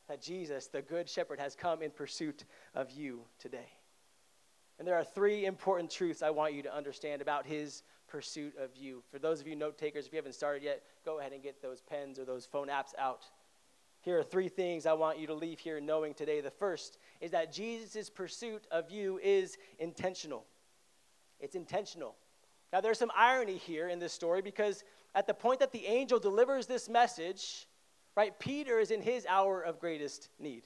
That 0.08 0.22
Jesus, 0.22 0.68
the 0.68 0.82
good 0.82 1.08
shepherd, 1.08 1.40
has 1.40 1.56
come 1.56 1.82
in 1.82 1.92
pursuit 1.92 2.46
of 2.74 2.92
you 2.92 3.22
today. 3.38 3.70
And 4.80 4.88
there 4.88 4.96
are 4.96 5.04
three 5.04 5.46
important 5.46 5.92
truths 5.92 6.22
I 6.22 6.30
want 6.30 6.54
you 6.54 6.64
to 6.64 6.76
understand 6.76 7.22
about 7.22 7.46
his 7.46 7.84
pursuit 8.08 8.54
of 8.58 8.76
you. 8.76 9.04
For 9.12 9.20
those 9.20 9.42
of 9.42 9.48
you 9.48 9.56
note 9.56 9.78
takers, 9.78 10.08
if 10.08 10.14
you 10.14 10.18
haven't 10.18 10.34
started 10.34 10.64
yet, 10.64 10.84
go 11.06 11.20
ahead 11.20 11.34
and 11.34 11.44
get 11.44 11.62
those 11.62 11.82
pens 11.82 12.18
or 12.18 12.26
those 12.26 12.46
phone 12.46 12.68
apps 12.68 12.94
out. 12.98 13.26
Here 14.02 14.18
are 14.18 14.24
three 14.24 14.48
things 14.48 14.86
I 14.86 14.94
want 14.94 15.20
you 15.20 15.28
to 15.28 15.34
leave 15.34 15.60
here 15.60 15.82
knowing 15.82 16.14
today. 16.14 16.40
The 16.40 16.50
first 16.50 16.98
is 17.20 17.32
that 17.32 17.52
Jesus' 17.52 18.10
pursuit 18.10 18.66
of 18.72 18.90
you 18.90 19.20
is 19.22 19.58
intentional. 19.78 20.46
It's 21.42 21.56
intentional. 21.56 22.16
Now, 22.72 22.82
there's 22.82 23.00
some 23.00 23.12
irony 23.16 23.58
here 23.58 23.90
in 23.90 24.00
this 24.00 24.14
story 24.14 24.42
because 24.42 24.84
at 25.16 25.28
the 25.28 25.34
point 25.34 25.60
that 25.60 25.72
the 25.72 25.86
angel 25.86 26.20
delivers 26.20 26.68
this 26.68 26.88
message, 26.88 27.68
right, 28.16 28.38
Peter 28.40 28.80
is 28.80 28.92
in 28.92 29.02
his 29.02 29.26
hour 29.26 29.62
of 29.62 29.80
greatest 29.80 30.30
need. 30.40 30.66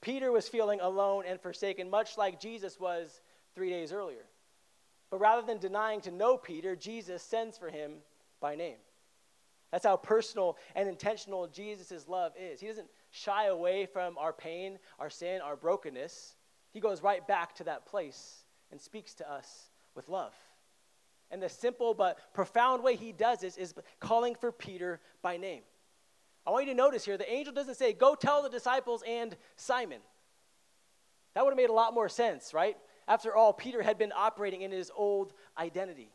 Peter 0.00 0.32
was 0.32 0.48
feeling 0.48 0.80
alone 0.80 1.24
and 1.26 1.40
forsaken, 1.40 1.88
much 1.88 2.18
like 2.18 2.40
Jesus 2.40 2.78
was 2.78 3.20
three 3.54 3.70
days 3.70 3.92
earlier. 3.92 4.24
But 5.10 5.20
rather 5.20 5.46
than 5.46 5.58
denying 5.58 6.00
to 6.02 6.10
know 6.10 6.36
Peter, 6.36 6.74
Jesus 6.74 7.22
sends 7.22 7.58
for 7.58 7.68
him 7.68 7.96
by 8.40 8.56
name. 8.56 8.78
That's 9.70 9.86
how 9.86 9.96
personal 9.96 10.58
and 10.74 10.88
intentional 10.88 11.46
Jesus' 11.46 12.06
love 12.06 12.32
is. 12.38 12.60
He 12.60 12.66
doesn't 12.66 12.88
shy 13.10 13.46
away 13.46 13.86
from 13.86 14.18
our 14.18 14.32
pain, 14.32 14.78
our 14.98 15.08
sin, 15.08 15.40
our 15.40 15.56
brokenness. 15.56 16.36
He 16.72 16.80
goes 16.80 17.02
right 17.02 17.26
back 17.26 17.54
to 17.56 17.64
that 17.64 17.86
place 17.86 18.44
and 18.70 18.80
speaks 18.80 19.14
to 19.14 19.30
us 19.30 19.70
with 19.94 20.08
love. 20.08 20.34
And 21.32 21.42
the 21.42 21.48
simple 21.48 21.94
but 21.94 22.18
profound 22.34 22.84
way 22.84 22.94
he 22.94 23.10
does 23.10 23.40
this 23.40 23.56
is 23.56 23.74
calling 23.98 24.34
for 24.34 24.52
Peter 24.52 25.00
by 25.22 25.38
name. 25.38 25.62
I 26.46 26.50
want 26.50 26.66
you 26.66 26.72
to 26.72 26.76
notice 26.76 27.04
here 27.04 27.16
the 27.16 27.32
angel 27.32 27.54
doesn't 27.54 27.76
say, 27.76 27.94
Go 27.94 28.14
tell 28.14 28.42
the 28.42 28.50
disciples 28.50 29.02
and 29.08 29.34
Simon. 29.56 30.00
That 31.34 31.44
would 31.44 31.52
have 31.52 31.56
made 31.56 31.70
a 31.70 31.74
lot 31.74 31.94
more 31.94 32.10
sense, 32.10 32.52
right? 32.52 32.76
After 33.08 33.34
all, 33.34 33.54
Peter 33.54 33.82
had 33.82 33.98
been 33.98 34.12
operating 34.14 34.60
in 34.60 34.70
his 34.70 34.92
old 34.94 35.32
identity 35.58 36.12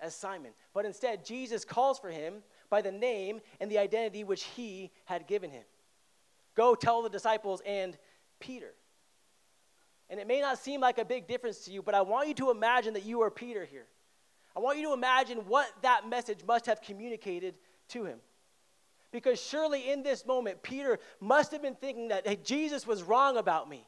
as 0.00 0.14
Simon. 0.14 0.52
But 0.72 0.86
instead, 0.86 1.24
Jesus 1.24 1.64
calls 1.64 1.98
for 1.98 2.08
him 2.08 2.42
by 2.70 2.80
the 2.80 2.92
name 2.92 3.40
and 3.60 3.70
the 3.70 3.78
identity 3.78 4.24
which 4.24 4.44
he 4.44 4.90
had 5.04 5.26
given 5.26 5.50
him. 5.50 5.64
Go 6.54 6.74
tell 6.74 7.02
the 7.02 7.10
disciples 7.10 7.60
and 7.66 7.96
Peter. 8.40 8.72
And 10.08 10.18
it 10.18 10.26
may 10.26 10.40
not 10.40 10.58
seem 10.58 10.80
like 10.80 10.96
a 10.96 11.04
big 11.04 11.28
difference 11.28 11.60
to 11.66 11.72
you, 11.72 11.82
but 11.82 11.94
I 11.94 12.00
want 12.00 12.28
you 12.28 12.34
to 12.34 12.50
imagine 12.50 12.94
that 12.94 13.04
you 13.04 13.20
are 13.20 13.30
Peter 13.30 13.64
here. 13.64 13.86
I 14.56 14.60
want 14.60 14.78
you 14.78 14.84
to 14.86 14.94
imagine 14.94 15.40
what 15.46 15.70
that 15.82 16.08
message 16.08 16.38
must 16.48 16.64
have 16.64 16.80
communicated 16.80 17.58
to 17.88 18.06
him. 18.06 18.18
Because 19.12 19.40
surely 19.40 19.90
in 19.90 20.02
this 20.02 20.24
moment, 20.24 20.62
Peter 20.62 20.98
must 21.20 21.52
have 21.52 21.60
been 21.60 21.74
thinking 21.74 22.08
that 22.08 22.26
hey, 22.26 22.38
Jesus 22.42 22.86
was 22.86 23.02
wrong 23.02 23.36
about 23.36 23.68
me. 23.68 23.86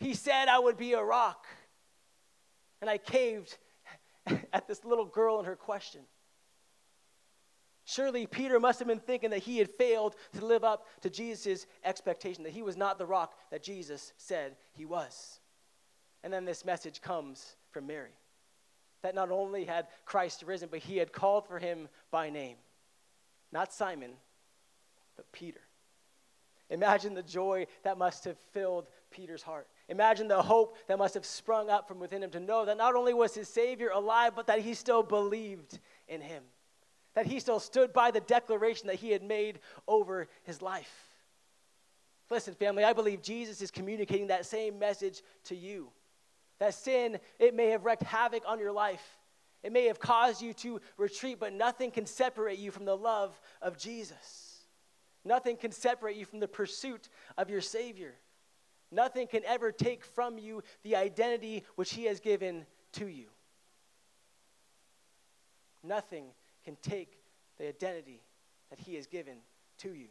He 0.00 0.14
said 0.14 0.48
I 0.48 0.58
would 0.58 0.78
be 0.78 0.94
a 0.94 1.02
rock. 1.02 1.46
And 2.80 2.88
I 2.88 2.96
caved 2.96 3.58
at 4.52 4.66
this 4.66 4.84
little 4.84 5.04
girl 5.04 5.38
and 5.38 5.46
her 5.46 5.56
question. 5.56 6.00
Surely 7.84 8.26
Peter 8.26 8.58
must 8.60 8.78
have 8.78 8.88
been 8.88 9.00
thinking 9.00 9.30
that 9.30 9.42
he 9.42 9.58
had 9.58 9.70
failed 9.70 10.14
to 10.38 10.44
live 10.44 10.64
up 10.64 10.86
to 11.02 11.10
Jesus' 11.10 11.66
expectation, 11.84 12.44
that 12.44 12.52
he 12.52 12.62
was 12.62 12.76
not 12.76 12.98
the 12.98 13.06
rock 13.06 13.34
that 13.50 13.62
Jesus 13.62 14.12
said 14.16 14.56
he 14.72 14.84
was. 14.84 15.40
And 16.22 16.32
then 16.32 16.44
this 16.44 16.64
message 16.64 17.00
comes 17.00 17.56
from 17.70 17.86
Mary 17.86 18.12
that 19.02 19.14
not 19.14 19.30
only 19.30 19.64
had 19.64 19.86
Christ 20.04 20.42
risen, 20.46 20.68
but 20.70 20.80
he 20.80 20.96
had 20.96 21.12
called 21.12 21.46
for 21.46 21.58
him 21.58 21.88
by 22.10 22.30
name. 22.30 22.56
Not 23.52 23.72
Simon, 23.72 24.12
but 25.16 25.30
Peter. 25.32 25.60
Imagine 26.70 27.14
the 27.14 27.22
joy 27.22 27.66
that 27.82 27.96
must 27.96 28.24
have 28.24 28.36
filled 28.52 28.88
Peter's 29.10 29.42
heart. 29.42 29.66
Imagine 29.88 30.28
the 30.28 30.42
hope 30.42 30.76
that 30.86 30.98
must 30.98 31.14
have 31.14 31.24
sprung 31.24 31.70
up 31.70 31.88
from 31.88 31.98
within 31.98 32.22
him 32.22 32.30
to 32.30 32.40
know 32.40 32.66
that 32.66 32.76
not 32.76 32.94
only 32.94 33.14
was 33.14 33.34
his 33.34 33.48
Savior 33.48 33.88
alive, 33.88 34.32
but 34.36 34.46
that 34.48 34.60
he 34.60 34.74
still 34.74 35.02
believed 35.02 35.78
in 36.08 36.20
him 36.20 36.42
that 37.18 37.26
he 37.26 37.40
still 37.40 37.58
stood 37.58 37.92
by 37.92 38.12
the 38.12 38.20
declaration 38.20 38.86
that 38.86 38.94
he 38.94 39.10
had 39.10 39.24
made 39.24 39.58
over 39.88 40.28
his 40.44 40.62
life. 40.62 41.08
Listen, 42.30 42.54
family, 42.54 42.84
I 42.84 42.92
believe 42.92 43.22
Jesus 43.22 43.60
is 43.60 43.72
communicating 43.72 44.28
that 44.28 44.46
same 44.46 44.78
message 44.78 45.22
to 45.46 45.56
you. 45.56 45.90
That 46.58 46.74
sin, 46.74 47.18
it 47.38 47.54
may 47.54 47.68
have 47.68 47.84
wreaked 47.84 48.02
havoc 48.02 48.42
on 48.46 48.58
your 48.58 48.72
life. 48.72 49.16
It 49.62 49.72
may 49.72 49.86
have 49.86 49.98
caused 49.98 50.40
you 50.42 50.52
to 50.54 50.80
retreat, 50.96 51.38
but 51.40 51.52
nothing 51.52 51.90
can 51.90 52.06
separate 52.06 52.58
you 52.58 52.70
from 52.70 52.84
the 52.84 52.96
love 52.96 53.40
of 53.60 53.76
Jesus. 53.76 54.64
Nothing 55.24 55.56
can 55.56 55.72
separate 55.72 56.16
you 56.16 56.24
from 56.24 56.40
the 56.40 56.48
pursuit 56.48 57.08
of 57.36 57.50
your 57.50 57.60
Savior. 57.60 58.14
Nothing 58.90 59.26
can 59.26 59.42
ever 59.44 59.72
take 59.72 60.04
from 60.04 60.38
you 60.38 60.62
the 60.82 60.96
identity 60.96 61.64
which 61.74 61.92
He 61.92 62.04
has 62.04 62.20
given 62.20 62.66
to 62.92 63.06
you. 63.06 63.26
Nothing 65.82 66.26
can 66.64 66.76
take 66.82 67.18
the 67.58 67.68
identity 67.68 68.22
that 68.70 68.78
He 68.78 68.94
has 68.94 69.06
given 69.06 69.38
to 69.78 69.92
you. 69.92 70.08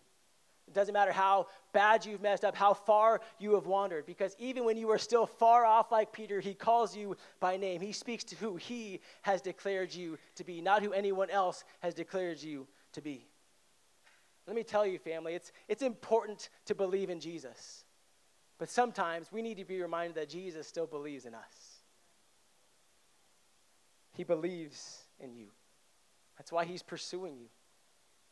It 0.68 0.74
doesn't 0.74 0.94
matter 0.94 1.14
how 1.14 1.48
bad 1.72 2.06
you've 2.06 2.22
messed 2.22 2.44
up, 2.44 2.56
how 2.56 2.74
far 2.74 3.22
you 3.40 3.54
have 3.54 3.66
wandered, 3.66 4.06
because 4.06 4.36
even 4.38 4.66
when 4.66 4.76
you 4.78 4.92
are 4.92 4.98
still 4.98 5.26
far 5.26 5.66
off 5.66 5.92
like 5.92 6.12
Peter, 6.12 6.42
he 6.42 6.54
calls 6.54 6.96
you 6.96 7.16
by 7.40 7.56
name. 7.56 7.80
He 7.80 7.94
speaks 7.94 8.24
to 8.26 8.36
who 8.36 8.58
he 8.58 9.00
has 9.22 9.42
declared 9.42 9.94
you 9.94 10.18
to 10.36 10.44
be, 10.44 10.60
not 10.60 10.84
who 10.84 10.92
anyone 10.92 11.30
else 11.30 11.64
has 11.80 11.94
declared 11.94 12.42
you 12.42 12.68
to 12.94 13.02
be. 13.02 13.26
Let 14.46 14.56
me 14.56 14.64
tell 14.64 14.86
you, 14.86 15.00
family, 15.00 15.36
it's, 15.36 15.52
it's 15.68 15.82
important 15.82 16.50
to 16.66 16.76
believe 16.76 17.10
in 17.10 17.20
Jesus. 17.20 17.86
But 18.58 18.70
sometimes 18.70 19.32
we 19.32 19.42
need 19.42 19.58
to 19.58 19.66
be 19.66 19.82
reminded 19.82 20.16
that 20.16 20.30
Jesus 20.30 20.68
still 20.68 20.88
believes 20.88 21.26
in 21.26 21.36
us. 21.36 21.82
He 24.16 24.24
believes 24.24 25.04
in 25.20 25.34
you. 25.34 25.48
That's 26.38 26.52
why 26.52 26.66
he's 26.66 26.82
pursuing 26.82 27.38
you. 27.38 27.48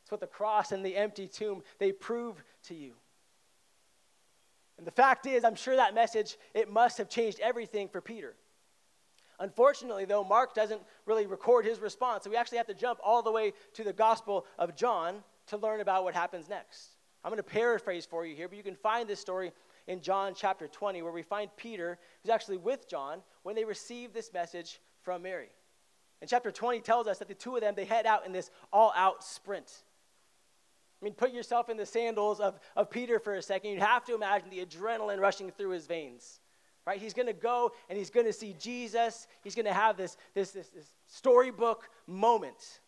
That's 0.06 0.12
what 0.12 0.22
the 0.22 0.28
cross 0.28 0.72
and 0.72 0.86
the 0.86 0.96
empty 0.96 1.28
tomb 1.28 1.64
they 1.80 1.92
prove 1.92 2.44
to 2.68 2.76
you. 2.76 2.94
And 4.78 4.86
the 4.86 4.92
fact 4.92 5.26
is, 5.26 5.44
I'm 5.44 5.56
sure 5.56 5.76
that 5.76 5.96
message 5.96 6.38
it 6.54 6.72
must 6.72 7.00
have 7.00 7.10
changed 7.10 7.40
everything 7.40 7.88
for 7.88 8.02
Peter. 8.02 8.36
Unfortunately, 9.40 10.06
though, 10.06 10.24
Mark 10.24 10.54
doesn't 10.54 10.82
really 11.08 11.26
record 11.26 11.66
his 11.66 11.80
response, 11.80 12.24
so 12.24 12.30
we 12.30 12.36
actually 12.36 12.60
have 12.60 12.68
to 12.68 12.76
jump 12.76 13.00
all 13.04 13.24
the 13.24 13.32
way 13.32 13.54
to 13.74 13.84
the 13.84 13.94
Gospel 13.94 14.46
of 14.60 14.76
John 14.76 15.24
to 15.48 15.58
learn 15.58 15.82
about 15.82 16.04
what 16.04 16.14
happens 16.14 16.48
next. 16.48 16.92
I'm 17.24 17.32
going 17.32 17.38
to 17.38 17.44
paraphrase 17.44 18.06
for 18.06 18.28
you 18.28 18.36
here, 18.36 18.48
but 18.48 18.58
you 18.58 18.64
can 18.64 18.76
find 18.76 19.10
this 19.10 19.20
story 19.20 19.54
in 19.88 20.02
John 20.02 20.34
chapter 20.36 20.68
20, 20.68 21.02
where 21.02 21.12
we 21.12 21.24
find 21.24 21.50
Peter, 21.58 21.98
who's 22.22 22.30
actually 22.30 22.58
with 22.58 22.88
John, 22.88 23.24
when 23.42 23.56
they 23.56 23.66
receive 23.66 24.14
this 24.14 24.32
message 24.32 24.80
from 25.02 25.24
Mary. 25.24 25.50
And 26.22 26.30
chapter 26.30 26.52
20 26.52 26.82
tells 26.82 27.08
us 27.08 27.18
that 27.18 27.28
the 27.28 27.34
two 27.34 27.56
of 27.56 27.62
them, 27.62 27.74
they 27.76 27.86
head 27.86 28.06
out 28.06 28.26
in 28.26 28.32
this 28.32 28.52
all 28.72 28.94
out 28.96 29.24
sprint. 29.24 29.84
I 31.02 31.06
mean, 31.06 31.14
put 31.14 31.34
yourself 31.34 31.70
in 31.70 31.78
the 31.78 31.86
sandals 31.86 32.40
of, 32.40 32.60
of 32.76 32.90
Peter 32.90 33.20
for 33.20 33.36
a 33.36 33.42
second. 33.42 33.72
You'd 33.72 33.82
have 33.82 34.06
to 34.06 34.16
imagine 34.16 34.50
the 34.50 34.66
adrenaline 34.66 35.20
rushing 35.20 35.52
through 35.52 35.72
his 35.72 35.86
veins, 35.86 36.40
right? 36.86 37.00
He's 37.00 37.14
going 37.14 37.28
to 37.28 37.34
go 37.34 37.74
and 37.90 37.98
he's 37.98 38.10
going 38.10 38.26
to 38.26 38.34
see 38.34 38.56
Jesus. 38.60 39.28
He's 39.44 39.56
going 39.56 39.66
to 39.66 39.74
have 39.74 39.98
this, 39.98 40.18
this, 40.34 40.52
this, 40.52 40.70
this 40.70 40.92
storybook 41.08 41.90
moment. 42.08 42.80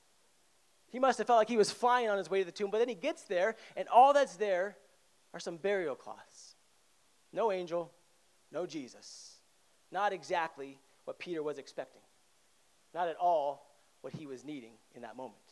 He 0.89 0.99
must 0.99 1.17
have 1.17 1.27
felt 1.27 1.37
like 1.37 1.49
he 1.49 1.57
was 1.57 1.69
flying 1.69 2.09
on 2.09 2.17
his 2.17 2.29
way 2.29 2.39
to 2.39 2.45
the 2.45 2.51
tomb, 2.51 2.71
but 2.71 2.79
then 2.79 2.87
he 2.87 2.95
gets 2.95 3.23
there, 3.23 3.55
and 3.75 3.87
all 3.89 4.13
that's 4.13 4.37
there 4.37 4.77
are 5.33 5.39
some 5.39 5.57
burial 5.57 5.95
cloths. 5.95 6.55
No 7.33 7.51
angel, 7.51 7.91
no 8.51 8.65
Jesus. 8.65 9.35
Not 9.91 10.13
exactly 10.13 10.79
what 11.05 11.19
Peter 11.19 11.43
was 11.43 11.57
expecting. 11.57 12.01
Not 12.93 13.09
at 13.09 13.17
all 13.17 13.69
what 14.01 14.13
he 14.13 14.25
was 14.25 14.45
needing 14.45 14.73
in 14.95 15.01
that 15.01 15.17
moment. 15.17 15.46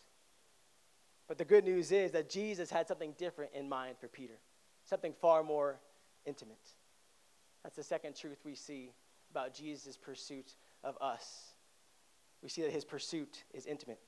But 1.28 1.38
the 1.38 1.46
good 1.46 1.64
news 1.64 1.92
is 1.92 2.12
that 2.12 2.30
Jesus 2.30 2.70
had 2.70 2.88
something 2.88 3.14
different 3.18 3.52
in 3.54 3.68
mind 3.68 3.98
for 4.00 4.08
Peter, 4.08 4.36
something 4.84 5.14
far 5.14 5.44
more 5.44 5.80
intimate. 6.26 6.74
That's 7.64 7.76
the 7.76 7.84
second 7.84 8.16
truth 8.16 8.38
we 8.46 8.56
see 8.56 8.92
about 9.32 9.54
Jesus' 9.54 9.98
pursuit 9.98 10.56
of 10.84 10.98
us. 11.02 11.54
We 12.44 12.50
see 12.50 12.62
that 12.62 12.72
his 12.72 12.86
pursuit 12.86 13.44
is 13.54 13.66
intimate. 13.66 14.00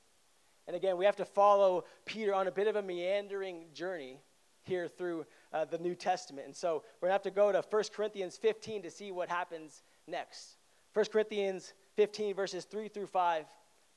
And 0.68 0.76
again, 0.76 0.96
we 0.96 1.06
have 1.06 1.16
to 1.16 1.24
follow 1.24 1.84
Peter 2.04 2.34
on 2.34 2.46
a 2.46 2.52
bit 2.52 2.68
of 2.68 2.76
a 2.76 2.82
meandering 2.82 3.64
journey 3.72 4.20
here 4.62 4.86
through 4.86 5.26
uh, 5.52 5.64
the 5.64 5.78
New 5.78 5.94
Testament. 5.94 6.46
And 6.46 6.54
so 6.54 6.84
we're 7.00 7.08
going 7.08 7.10
to 7.10 7.12
have 7.14 7.22
to 7.22 7.30
go 7.30 7.50
to 7.50 7.64
1 7.68 7.82
Corinthians 7.94 8.36
15 8.36 8.82
to 8.82 8.90
see 8.90 9.10
what 9.10 9.28
happens 9.28 9.82
next. 10.06 10.58
1 10.94 11.06
Corinthians 11.06 11.72
15, 11.96 12.34
verses 12.34 12.64
3 12.64 12.88
through 12.88 13.06
5, 13.06 13.44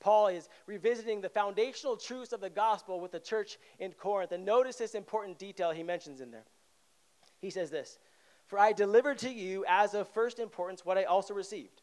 Paul 0.01 0.27
is 0.27 0.49
revisiting 0.65 1.21
the 1.21 1.29
foundational 1.29 1.95
truths 1.95 2.33
of 2.33 2.41
the 2.41 2.49
gospel 2.49 2.99
with 2.99 3.13
the 3.13 3.19
church 3.19 3.57
in 3.79 3.93
Corinth. 3.93 4.33
And 4.33 4.43
notice 4.43 4.75
this 4.75 4.95
important 4.95 5.39
detail 5.39 5.71
he 5.71 5.83
mentions 5.83 6.19
in 6.19 6.31
there. 6.31 6.45
He 7.39 7.49
says 7.49 7.69
this 7.69 7.99
For 8.47 8.59
I 8.59 8.73
delivered 8.73 9.19
to 9.19 9.29
you 9.29 9.63
as 9.69 9.93
of 9.93 10.09
first 10.09 10.39
importance 10.39 10.85
what 10.85 10.97
I 10.97 11.05
also 11.05 11.33
received 11.33 11.81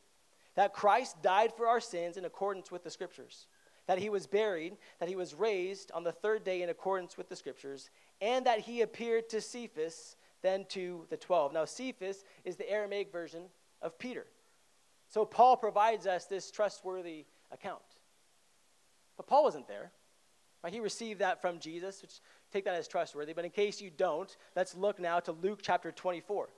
that 0.59 0.73
Christ 0.73 1.23
died 1.23 1.53
for 1.57 1.69
our 1.69 1.79
sins 1.79 2.17
in 2.17 2.25
accordance 2.25 2.73
with 2.73 2.83
the 2.83 2.91
scriptures, 2.91 3.47
that 3.87 4.01
he 4.01 4.11
was 4.11 4.27
buried, 4.27 4.77
that 4.99 5.09
he 5.09 5.15
was 5.15 5.33
raised 5.33 5.93
on 5.93 6.03
the 6.03 6.11
third 6.11 6.43
day 6.43 6.63
in 6.63 6.69
accordance 6.69 7.17
with 7.17 7.29
the 7.29 7.37
scriptures, 7.37 7.91
and 8.21 8.45
that 8.45 8.59
he 8.59 8.81
appeared 8.81 9.29
to 9.29 9.41
Cephas, 9.41 10.17
then 10.43 10.67
to 10.71 11.07
the 11.11 11.17
twelve. 11.17 11.53
Now, 11.53 11.65
Cephas 11.65 12.25
is 12.45 12.57
the 12.57 12.69
Aramaic 12.69 13.13
version 13.13 13.45
of 13.81 13.97
Peter. 14.01 14.27
So 15.07 15.25
Paul 15.25 15.57
provides 15.57 16.09
us 16.09 16.25
this 16.25 16.51
trustworthy 16.51 17.27
account. 17.53 17.83
But 19.19 19.27
Paul 19.27 19.45
wasn't 19.45 19.69
there. 19.69 19.91
Right? 20.65 20.73
He 20.73 20.81
received 20.81 21.21
that 21.21 21.43
from 21.43 21.59
Jesus, 21.59 22.01
which 22.01 22.21
take 22.51 22.65
that 22.65 22.75
as 22.75 22.89
trustworthy. 22.89 23.35
But 23.35 23.45
in 23.45 23.51
case 23.51 23.83
you 23.83 23.91
don't, 23.91 24.35
let's 24.57 24.75
look 24.75 24.99
now 24.99 25.21
to 25.21 25.33
Luke 25.33 25.61
chapter 25.63 25.93
24. 25.93 26.49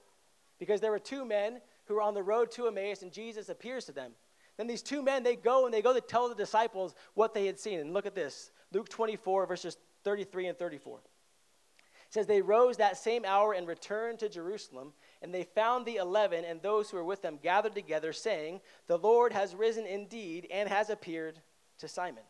Because 0.61 0.81
there 0.81 0.93
were 0.93 0.99
two 0.99 1.25
men 1.25 1.61
who 1.87 1.95
were 1.95 2.03
on 2.03 2.15
the 2.15 2.23
road 2.23 2.53
to 2.53 2.69
Emmaus, 2.69 3.03
and 3.03 3.13
Jesus 3.13 3.49
appears 3.49 3.87
to 3.87 3.93
them. 3.93 4.13
Then 4.57 4.67
these 4.67 4.83
two 4.83 5.03
men, 5.03 5.23
they 5.23 5.37
go 5.37 5.65
and 5.65 5.73
they 5.73 5.83
go 5.83 5.95
to 5.95 6.01
tell 6.01 6.29
the 6.29 6.35
disciples 6.35 6.95
what 7.15 7.35
they 7.35 7.47
had 7.47 7.59
seen. 7.59 7.81
And 7.81 7.95
look 7.95 8.07
at 8.07 8.15
this 8.15 8.51
Luke 8.73 8.89
24, 8.89 9.47
verses 9.47 9.77
33 10.05 10.49
and 10.49 10.59
34. 10.59 10.99
It 10.99 12.15
says, 12.15 12.27
They 12.27 12.43
rose 12.43 12.77
that 12.77 12.99
same 12.99 13.25
hour 13.25 13.53
and 13.55 13.67
returned 13.67 14.19
to 14.19 14.29
Jerusalem. 14.29 14.93
And 15.23 15.33
they 15.33 15.45
found 15.45 15.87
the 15.87 15.97
eleven 15.97 16.45
and 16.45 16.61
those 16.61 16.91
who 16.91 16.97
were 16.97 17.05
with 17.05 17.23
them 17.23 17.39
gathered 17.43 17.75
together, 17.75 18.13
saying, 18.13 18.61
The 18.87 18.99
Lord 18.99 19.33
has 19.33 19.55
risen 19.55 19.87
indeed 19.87 20.47
and 20.51 20.69
has 20.69 20.91
appeared 20.91 21.41
to 21.79 21.89
Simon. 21.89 22.25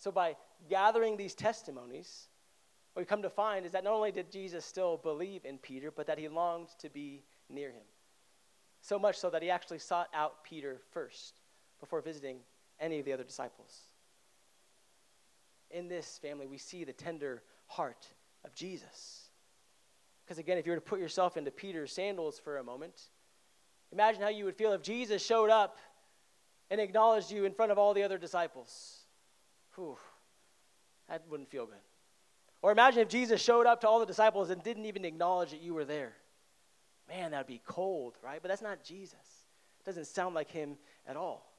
So, 0.00 0.10
by 0.10 0.36
gathering 0.68 1.18
these 1.18 1.34
testimonies, 1.34 2.28
what 2.94 3.02
we 3.02 3.06
come 3.06 3.22
to 3.22 3.30
find 3.30 3.66
is 3.66 3.72
that 3.72 3.84
not 3.84 3.92
only 3.92 4.10
did 4.10 4.32
Jesus 4.32 4.64
still 4.64 4.96
believe 4.96 5.44
in 5.44 5.58
Peter, 5.58 5.90
but 5.90 6.06
that 6.06 6.18
he 6.18 6.26
longed 6.26 6.68
to 6.78 6.88
be 6.88 7.22
near 7.50 7.68
him. 7.68 7.84
So 8.80 8.98
much 8.98 9.16
so 9.16 9.28
that 9.28 9.42
he 9.42 9.50
actually 9.50 9.78
sought 9.78 10.08
out 10.14 10.42
Peter 10.42 10.80
first 10.90 11.40
before 11.80 12.00
visiting 12.00 12.38
any 12.80 12.98
of 12.98 13.04
the 13.04 13.12
other 13.12 13.24
disciples. 13.24 13.78
In 15.70 15.86
this 15.86 16.18
family, 16.18 16.46
we 16.46 16.56
see 16.56 16.82
the 16.82 16.94
tender 16.94 17.42
heart 17.66 18.06
of 18.42 18.54
Jesus. 18.54 19.28
Because 20.24 20.38
again, 20.38 20.56
if 20.56 20.64
you 20.64 20.72
were 20.72 20.78
to 20.78 20.82
put 20.82 20.98
yourself 20.98 21.36
into 21.36 21.50
Peter's 21.50 21.92
sandals 21.92 22.38
for 22.38 22.56
a 22.56 22.64
moment, 22.64 23.10
imagine 23.92 24.22
how 24.22 24.28
you 24.28 24.46
would 24.46 24.56
feel 24.56 24.72
if 24.72 24.82
Jesus 24.82 25.24
showed 25.24 25.50
up 25.50 25.76
and 26.70 26.80
acknowledged 26.80 27.30
you 27.30 27.44
in 27.44 27.52
front 27.52 27.70
of 27.70 27.76
all 27.76 27.92
the 27.92 28.02
other 28.02 28.16
disciples. 28.16 28.99
Whew, 29.76 29.96
that 31.08 31.22
wouldn't 31.28 31.50
feel 31.50 31.66
good. 31.66 31.74
Or 32.62 32.72
imagine 32.72 33.00
if 33.00 33.08
Jesus 33.08 33.40
showed 33.40 33.66
up 33.66 33.80
to 33.80 33.88
all 33.88 34.00
the 34.00 34.06
disciples 34.06 34.50
and 34.50 34.62
didn't 34.62 34.84
even 34.84 35.04
acknowledge 35.04 35.50
that 35.50 35.62
you 35.62 35.74
were 35.74 35.84
there. 35.84 36.12
Man, 37.08 37.30
that'd 37.30 37.46
be 37.46 37.60
cold, 37.66 38.16
right? 38.22 38.40
But 38.40 38.48
that's 38.48 38.62
not 38.62 38.84
Jesus. 38.84 39.46
It 39.80 39.86
doesn't 39.86 40.06
sound 40.06 40.34
like 40.34 40.50
him 40.50 40.76
at 41.06 41.16
all. 41.16 41.50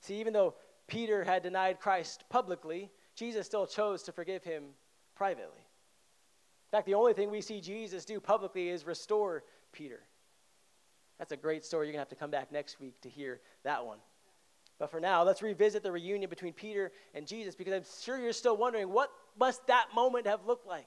See, 0.00 0.18
even 0.20 0.32
though 0.32 0.54
Peter 0.86 1.22
had 1.22 1.42
denied 1.42 1.80
Christ 1.80 2.24
publicly, 2.30 2.90
Jesus 3.14 3.46
still 3.46 3.66
chose 3.66 4.02
to 4.04 4.12
forgive 4.12 4.42
him 4.42 4.64
privately. 5.14 5.44
In 5.56 6.70
fact, 6.70 6.86
the 6.86 6.94
only 6.94 7.12
thing 7.12 7.30
we 7.30 7.40
see 7.40 7.60
Jesus 7.60 8.04
do 8.04 8.18
publicly 8.18 8.68
is 8.68 8.86
restore 8.86 9.44
Peter. 9.72 10.00
That's 11.18 11.32
a 11.32 11.36
great 11.36 11.64
story. 11.64 11.86
You're 11.86 11.92
going 11.92 11.98
to 11.98 12.08
have 12.08 12.08
to 12.08 12.16
come 12.16 12.30
back 12.30 12.50
next 12.52 12.80
week 12.80 13.00
to 13.02 13.08
hear 13.08 13.40
that 13.64 13.84
one. 13.84 13.98
But 14.78 14.90
for 14.90 15.00
now, 15.00 15.22
let's 15.22 15.42
revisit 15.42 15.82
the 15.82 15.92
reunion 15.92 16.28
between 16.28 16.52
Peter 16.52 16.92
and 17.14 17.26
Jesus 17.26 17.54
because 17.54 17.72
I'm 17.72 17.84
sure 18.02 18.18
you're 18.18 18.32
still 18.32 18.56
wondering 18.56 18.90
what 18.90 19.10
must 19.38 19.66
that 19.68 19.86
moment 19.94 20.26
have 20.26 20.46
looked 20.46 20.66
like? 20.66 20.86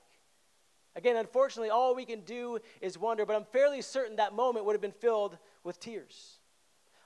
Again, 0.95 1.15
unfortunately, 1.15 1.69
all 1.69 1.95
we 1.95 2.05
can 2.05 2.21
do 2.21 2.59
is 2.81 2.97
wonder, 2.97 3.25
but 3.25 3.35
I'm 3.35 3.45
fairly 3.45 3.81
certain 3.81 4.17
that 4.17 4.33
moment 4.33 4.65
would 4.65 4.73
have 4.73 4.81
been 4.81 4.91
filled 4.91 5.37
with 5.63 5.79
tears. 5.79 6.39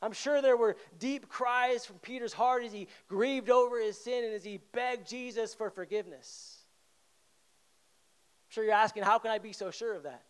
I'm 0.02 0.12
sure 0.12 0.42
there 0.42 0.58
were 0.58 0.76
deep 1.00 1.30
cries 1.30 1.86
from 1.86 1.98
Peter's 2.00 2.34
heart 2.34 2.66
as 2.66 2.74
he 2.74 2.88
grieved 3.08 3.50
over 3.50 3.80
his 3.80 3.98
sin 3.98 4.26
and 4.26 4.34
as 4.34 4.44
he 4.44 4.60
begged 4.74 5.08
Jesus 5.08 5.54
for 5.54 5.70
forgiveness. 5.70 6.58
I'm 8.50 8.54
sure 8.54 8.64
you're 8.66 8.74
asking, 8.74 9.04
how 9.04 9.20
can 9.20 9.32
I 9.32 9.38
be 9.38 9.54
so 9.54 9.72
sure 9.72 9.94
of 9.94 10.04
that? 10.04 10.24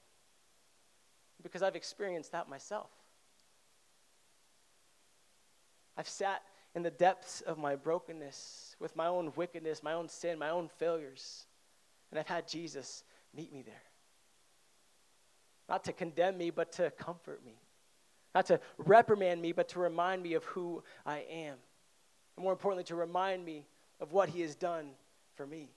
Because 1.41 1.63
I've 1.63 1.75
experienced 1.75 2.33
that 2.33 2.47
myself. 2.47 2.91
I've 5.97 6.09
sat 6.09 6.43
in 6.75 6.83
the 6.83 6.91
depths 6.91 7.41
of 7.41 7.57
my 7.57 7.75
brokenness 7.75 8.75
with 8.79 8.95
my 8.95 9.07
own 9.07 9.31
wickedness, 9.35 9.83
my 9.83 9.93
own 9.93 10.09
sin, 10.09 10.39
my 10.39 10.49
own 10.49 10.67
failures, 10.67 11.45
and 12.09 12.19
I've 12.19 12.27
had 12.27 12.47
Jesus 12.47 13.03
meet 13.35 13.53
me 13.53 13.61
there. 13.61 13.81
Not 15.69 15.83
to 15.85 15.93
condemn 15.93 16.37
me, 16.37 16.49
but 16.49 16.71
to 16.73 16.91
comfort 16.91 17.43
me. 17.45 17.53
Not 18.35 18.47
to 18.47 18.59
reprimand 18.77 19.41
me, 19.41 19.51
but 19.51 19.69
to 19.69 19.79
remind 19.79 20.23
me 20.23 20.33
of 20.33 20.43
who 20.45 20.83
I 21.05 21.19
am. 21.19 21.55
And 22.35 22.43
more 22.43 22.51
importantly, 22.51 22.83
to 22.85 22.95
remind 22.95 23.45
me 23.45 23.65
of 23.99 24.11
what 24.11 24.29
He 24.29 24.41
has 24.41 24.55
done 24.55 24.89
for 25.35 25.45
me. 25.45 25.69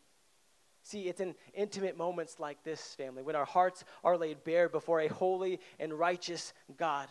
See, 0.82 1.08
it's 1.08 1.20
in 1.20 1.34
intimate 1.52 1.96
moments 1.96 2.38
like 2.38 2.62
this, 2.62 2.94
family, 2.94 3.22
when 3.22 3.36
our 3.36 3.44
hearts 3.44 3.84
are 4.04 4.16
laid 4.16 4.44
bare 4.44 4.68
before 4.68 5.00
a 5.00 5.08
holy 5.08 5.60
and 5.78 5.92
righteous 5.92 6.52
God, 6.76 7.08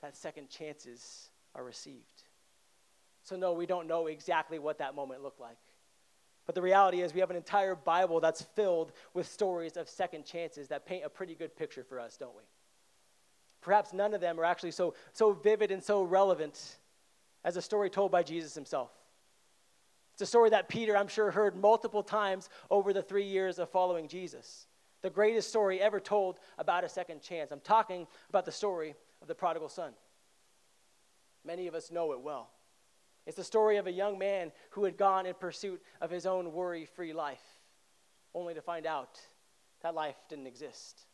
that 0.00 0.16
second 0.16 0.48
chances 0.48 1.30
are 1.54 1.64
received. 1.64 2.13
So, 3.24 3.36
no, 3.36 3.54
we 3.54 3.66
don't 3.66 3.86
know 3.86 4.06
exactly 4.06 4.58
what 4.58 4.78
that 4.78 4.94
moment 4.94 5.22
looked 5.22 5.40
like. 5.40 5.56
But 6.46 6.54
the 6.54 6.62
reality 6.62 7.00
is, 7.00 7.14
we 7.14 7.20
have 7.20 7.30
an 7.30 7.36
entire 7.36 7.74
Bible 7.74 8.20
that's 8.20 8.42
filled 8.54 8.92
with 9.14 9.26
stories 9.26 9.76
of 9.76 9.88
second 9.88 10.26
chances 10.26 10.68
that 10.68 10.86
paint 10.86 11.04
a 11.04 11.08
pretty 11.08 11.34
good 11.34 11.56
picture 11.56 11.82
for 11.82 11.98
us, 11.98 12.18
don't 12.18 12.36
we? 12.36 12.42
Perhaps 13.62 13.94
none 13.94 14.12
of 14.12 14.20
them 14.20 14.38
are 14.38 14.44
actually 14.44 14.72
so, 14.72 14.94
so 15.14 15.32
vivid 15.32 15.70
and 15.70 15.82
so 15.82 16.02
relevant 16.02 16.76
as 17.44 17.56
a 17.56 17.62
story 17.62 17.88
told 17.88 18.12
by 18.12 18.22
Jesus 18.22 18.54
himself. 18.54 18.90
It's 20.12 20.22
a 20.22 20.26
story 20.26 20.50
that 20.50 20.68
Peter, 20.68 20.94
I'm 20.94 21.08
sure, 21.08 21.30
heard 21.30 21.56
multiple 21.56 22.02
times 22.02 22.50
over 22.70 22.92
the 22.92 23.02
three 23.02 23.24
years 23.24 23.58
of 23.58 23.70
following 23.70 24.06
Jesus. 24.06 24.66
The 25.00 25.08
greatest 25.08 25.48
story 25.48 25.80
ever 25.80 25.98
told 25.98 26.38
about 26.58 26.84
a 26.84 26.88
second 26.90 27.22
chance. 27.22 27.50
I'm 27.50 27.60
talking 27.60 28.06
about 28.28 28.44
the 28.44 28.52
story 28.52 28.94
of 29.22 29.28
the 29.28 29.34
prodigal 29.34 29.70
son. 29.70 29.92
Many 31.44 31.66
of 31.66 31.74
us 31.74 31.90
know 31.90 32.12
it 32.12 32.20
well. 32.20 32.50
It's 33.26 33.36
the 33.36 33.44
story 33.44 33.78
of 33.78 33.86
a 33.86 33.92
young 33.92 34.18
man 34.18 34.52
who 34.70 34.84
had 34.84 34.96
gone 34.96 35.26
in 35.26 35.34
pursuit 35.34 35.82
of 36.00 36.10
his 36.10 36.26
own 36.26 36.52
worry 36.52 36.84
free 36.84 37.12
life, 37.12 37.42
only 38.34 38.54
to 38.54 38.60
find 38.60 38.86
out 38.86 39.20
that 39.82 39.94
life 39.94 40.16
didn't 40.28 40.46
exist. 40.46 41.06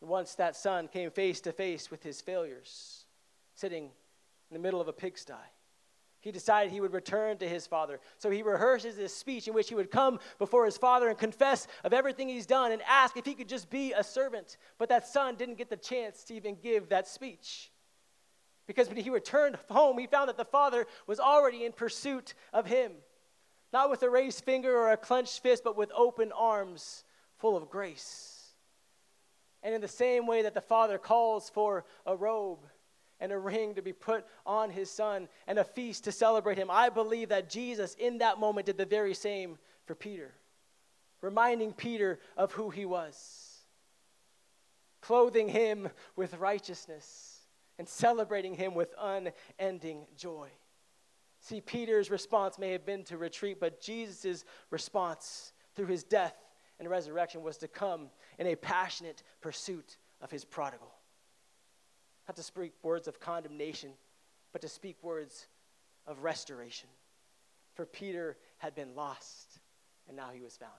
Once 0.00 0.34
that 0.34 0.56
son 0.56 0.88
came 0.88 1.10
face 1.10 1.40
to 1.42 1.52
face 1.52 1.90
with 1.90 2.02
his 2.02 2.20
failures, 2.20 3.04
sitting 3.54 3.84
in 3.84 4.54
the 4.54 4.58
middle 4.58 4.80
of 4.80 4.88
a 4.88 4.92
pigsty, 4.92 5.32
he 6.20 6.32
decided 6.32 6.72
he 6.72 6.80
would 6.80 6.94
return 6.94 7.36
to 7.36 7.48
his 7.48 7.66
father. 7.66 8.00
So 8.16 8.30
he 8.30 8.42
rehearses 8.42 8.96
this 8.96 9.14
speech 9.14 9.46
in 9.46 9.52
which 9.52 9.68
he 9.68 9.74
would 9.74 9.90
come 9.90 10.18
before 10.38 10.64
his 10.64 10.78
father 10.78 11.08
and 11.08 11.18
confess 11.18 11.66
of 11.84 11.92
everything 11.92 12.30
he's 12.30 12.46
done 12.46 12.72
and 12.72 12.80
ask 12.88 13.18
if 13.18 13.26
he 13.26 13.34
could 13.34 13.48
just 13.48 13.68
be 13.68 13.92
a 13.92 14.02
servant. 14.02 14.56
But 14.78 14.88
that 14.88 15.06
son 15.06 15.36
didn't 15.36 15.58
get 15.58 15.68
the 15.68 15.76
chance 15.76 16.24
to 16.24 16.34
even 16.34 16.56
give 16.62 16.88
that 16.88 17.06
speech. 17.06 17.70
Because 18.66 18.88
when 18.88 18.96
he 18.96 19.10
returned 19.10 19.58
home, 19.70 19.98
he 19.98 20.06
found 20.06 20.28
that 20.28 20.36
the 20.36 20.44
father 20.44 20.86
was 21.06 21.20
already 21.20 21.64
in 21.64 21.72
pursuit 21.72 22.34
of 22.52 22.66
him. 22.66 22.92
Not 23.72 23.90
with 23.90 24.02
a 24.02 24.10
raised 24.10 24.44
finger 24.44 24.74
or 24.74 24.92
a 24.92 24.96
clenched 24.96 25.40
fist, 25.40 25.64
but 25.64 25.76
with 25.76 25.90
open 25.94 26.32
arms 26.32 27.04
full 27.38 27.56
of 27.56 27.68
grace. 27.68 28.44
And 29.62 29.74
in 29.74 29.80
the 29.80 29.88
same 29.88 30.26
way 30.26 30.42
that 30.42 30.54
the 30.54 30.60
father 30.60 30.98
calls 30.98 31.50
for 31.50 31.84
a 32.06 32.14
robe 32.14 32.60
and 33.20 33.32
a 33.32 33.38
ring 33.38 33.74
to 33.74 33.82
be 33.82 33.92
put 33.92 34.24
on 34.46 34.70
his 34.70 34.90
son 34.90 35.28
and 35.46 35.58
a 35.58 35.64
feast 35.64 36.04
to 36.04 36.12
celebrate 36.12 36.58
him, 36.58 36.70
I 36.70 36.88
believe 36.88 37.30
that 37.30 37.50
Jesus 37.50 37.94
in 37.94 38.18
that 38.18 38.38
moment 38.38 38.66
did 38.66 38.78
the 38.78 38.84
very 38.84 39.14
same 39.14 39.58
for 39.86 39.94
Peter, 39.94 40.32
reminding 41.20 41.72
Peter 41.72 42.18
of 42.36 42.52
who 42.52 42.70
he 42.70 42.84
was, 42.84 43.58
clothing 45.00 45.48
him 45.48 45.88
with 46.16 46.34
righteousness 46.38 47.33
and 47.78 47.88
celebrating 47.88 48.54
him 48.54 48.74
with 48.74 48.94
unending 49.00 50.06
joy. 50.16 50.48
See, 51.40 51.60
Peter's 51.60 52.10
response 52.10 52.58
may 52.58 52.72
have 52.72 52.86
been 52.86 53.04
to 53.04 53.18
retreat, 53.18 53.60
but 53.60 53.80
Jesus' 53.80 54.44
response 54.70 55.52
through 55.74 55.86
his 55.86 56.02
death 56.02 56.36
and 56.78 56.88
resurrection 56.88 57.42
was 57.42 57.58
to 57.58 57.68
come 57.68 58.08
in 58.38 58.46
a 58.46 58.56
passionate 58.56 59.22
pursuit 59.40 59.98
of 60.20 60.30
his 60.30 60.44
prodigal. 60.44 60.92
Not 62.26 62.36
to 62.36 62.42
speak 62.42 62.72
words 62.82 63.08
of 63.08 63.20
condemnation, 63.20 63.90
but 64.52 64.62
to 64.62 64.68
speak 64.68 64.96
words 65.02 65.46
of 66.06 66.22
restoration. 66.22 66.88
For 67.74 67.84
Peter 67.84 68.36
had 68.58 68.74
been 68.74 68.94
lost, 68.94 69.60
and 70.08 70.16
now 70.16 70.30
he 70.32 70.40
was 70.40 70.56
found. 70.56 70.72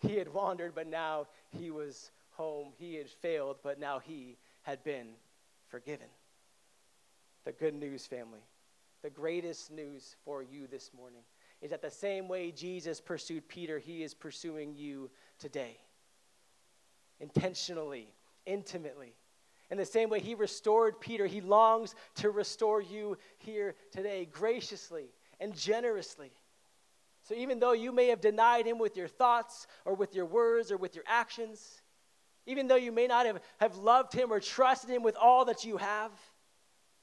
He 0.00 0.16
had 0.16 0.32
wandered, 0.32 0.74
but 0.74 0.86
now 0.86 1.26
he 1.50 1.70
was 1.70 2.10
home. 2.30 2.68
He 2.78 2.94
had 2.94 3.08
failed, 3.08 3.56
but 3.62 3.78
now 3.78 3.98
he 3.98 4.38
had 4.62 4.82
been 4.84 5.08
forgiven. 5.68 6.08
The 7.44 7.52
good 7.52 7.74
news, 7.74 8.06
family, 8.06 8.40
the 9.02 9.10
greatest 9.10 9.70
news 9.70 10.16
for 10.24 10.42
you 10.42 10.66
this 10.66 10.90
morning 10.96 11.22
is 11.62 11.70
that 11.70 11.82
the 11.82 11.90
same 11.90 12.28
way 12.28 12.50
Jesus 12.50 13.00
pursued 13.00 13.48
Peter, 13.48 13.78
he 13.78 14.02
is 14.02 14.14
pursuing 14.14 14.74
you 14.74 15.10
today. 15.38 15.78
Intentionally, 17.20 18.08
intimately. 18.44 19.14
In 19.70 19.78
the 19.78 19.84
same 19.84 20.10
way 20.10 20.20
he 20.20 20.34
restored 20.34 21.00
Peter, 21.00 21.26
he 21.26 21.40
longs 21.40 21.94
to 22.16 22.30
restore 22.30 22.80
you 22.80 23.16
here 23.38 23.74
today, 23.90 24.28
graciously 24.30 25.06
and 25.40 25.54
generously. 25.54 26.30
So 27.22 27.34
even 27.34 27.58
though 27.58 27.72
you 27.72 27.90
may 27.90 28.06
have 28.08 28.20
denied 28.20 28.66
him 28.66 28.78
with 28.78 28.96
your 28.96 29.08
thoughts 29.08 29.66
or 29.84 29.94
with 29.94 30.14
your 30.14 30.26
words 30.26 30.70
or 30.70 30.76
with 30.76 30.94
your 30.94 31.04
actions, 31.08 31.82
even 32.46 32.68
though 32.68 32.76
you 32.76 32.92
may 32.92 33.06
not 33.06 33.26
have, 33.26 33.40
have 33.58 33.76
loved 33.76 34.12
him 34.12 34.32
or 34.32 34.40
trusted 34.40 34.88
him 34.88 35.02
with 35.02 35.16
all 35.16 35.44
that 35.46 35.64
you 35.64 35.76
have, 35.76 36.12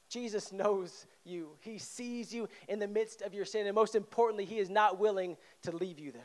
Jesus 0.10 0.52
knows 0.52 1.06
you. 1.26 1.50
He 1.60 1.78
sees 1.78 2.34
you 2.34 2.48
in 2.68 2.80
the 2.80 2.88
midst 2.88 3.22
of 3.22 3.34
your 3.34 3.46
sin. 3.46 3.68
And 3.68 3.76
most 3.76 3.96
importantly, 3.96 4.46
he 4.46 4.60
is 4.60 4.70
not 4.70 5.00
willing 5.00 5.38
to 5.64 5.76
leave 5.76 6.00
you 6.00 6.12
there. 6.12 6.22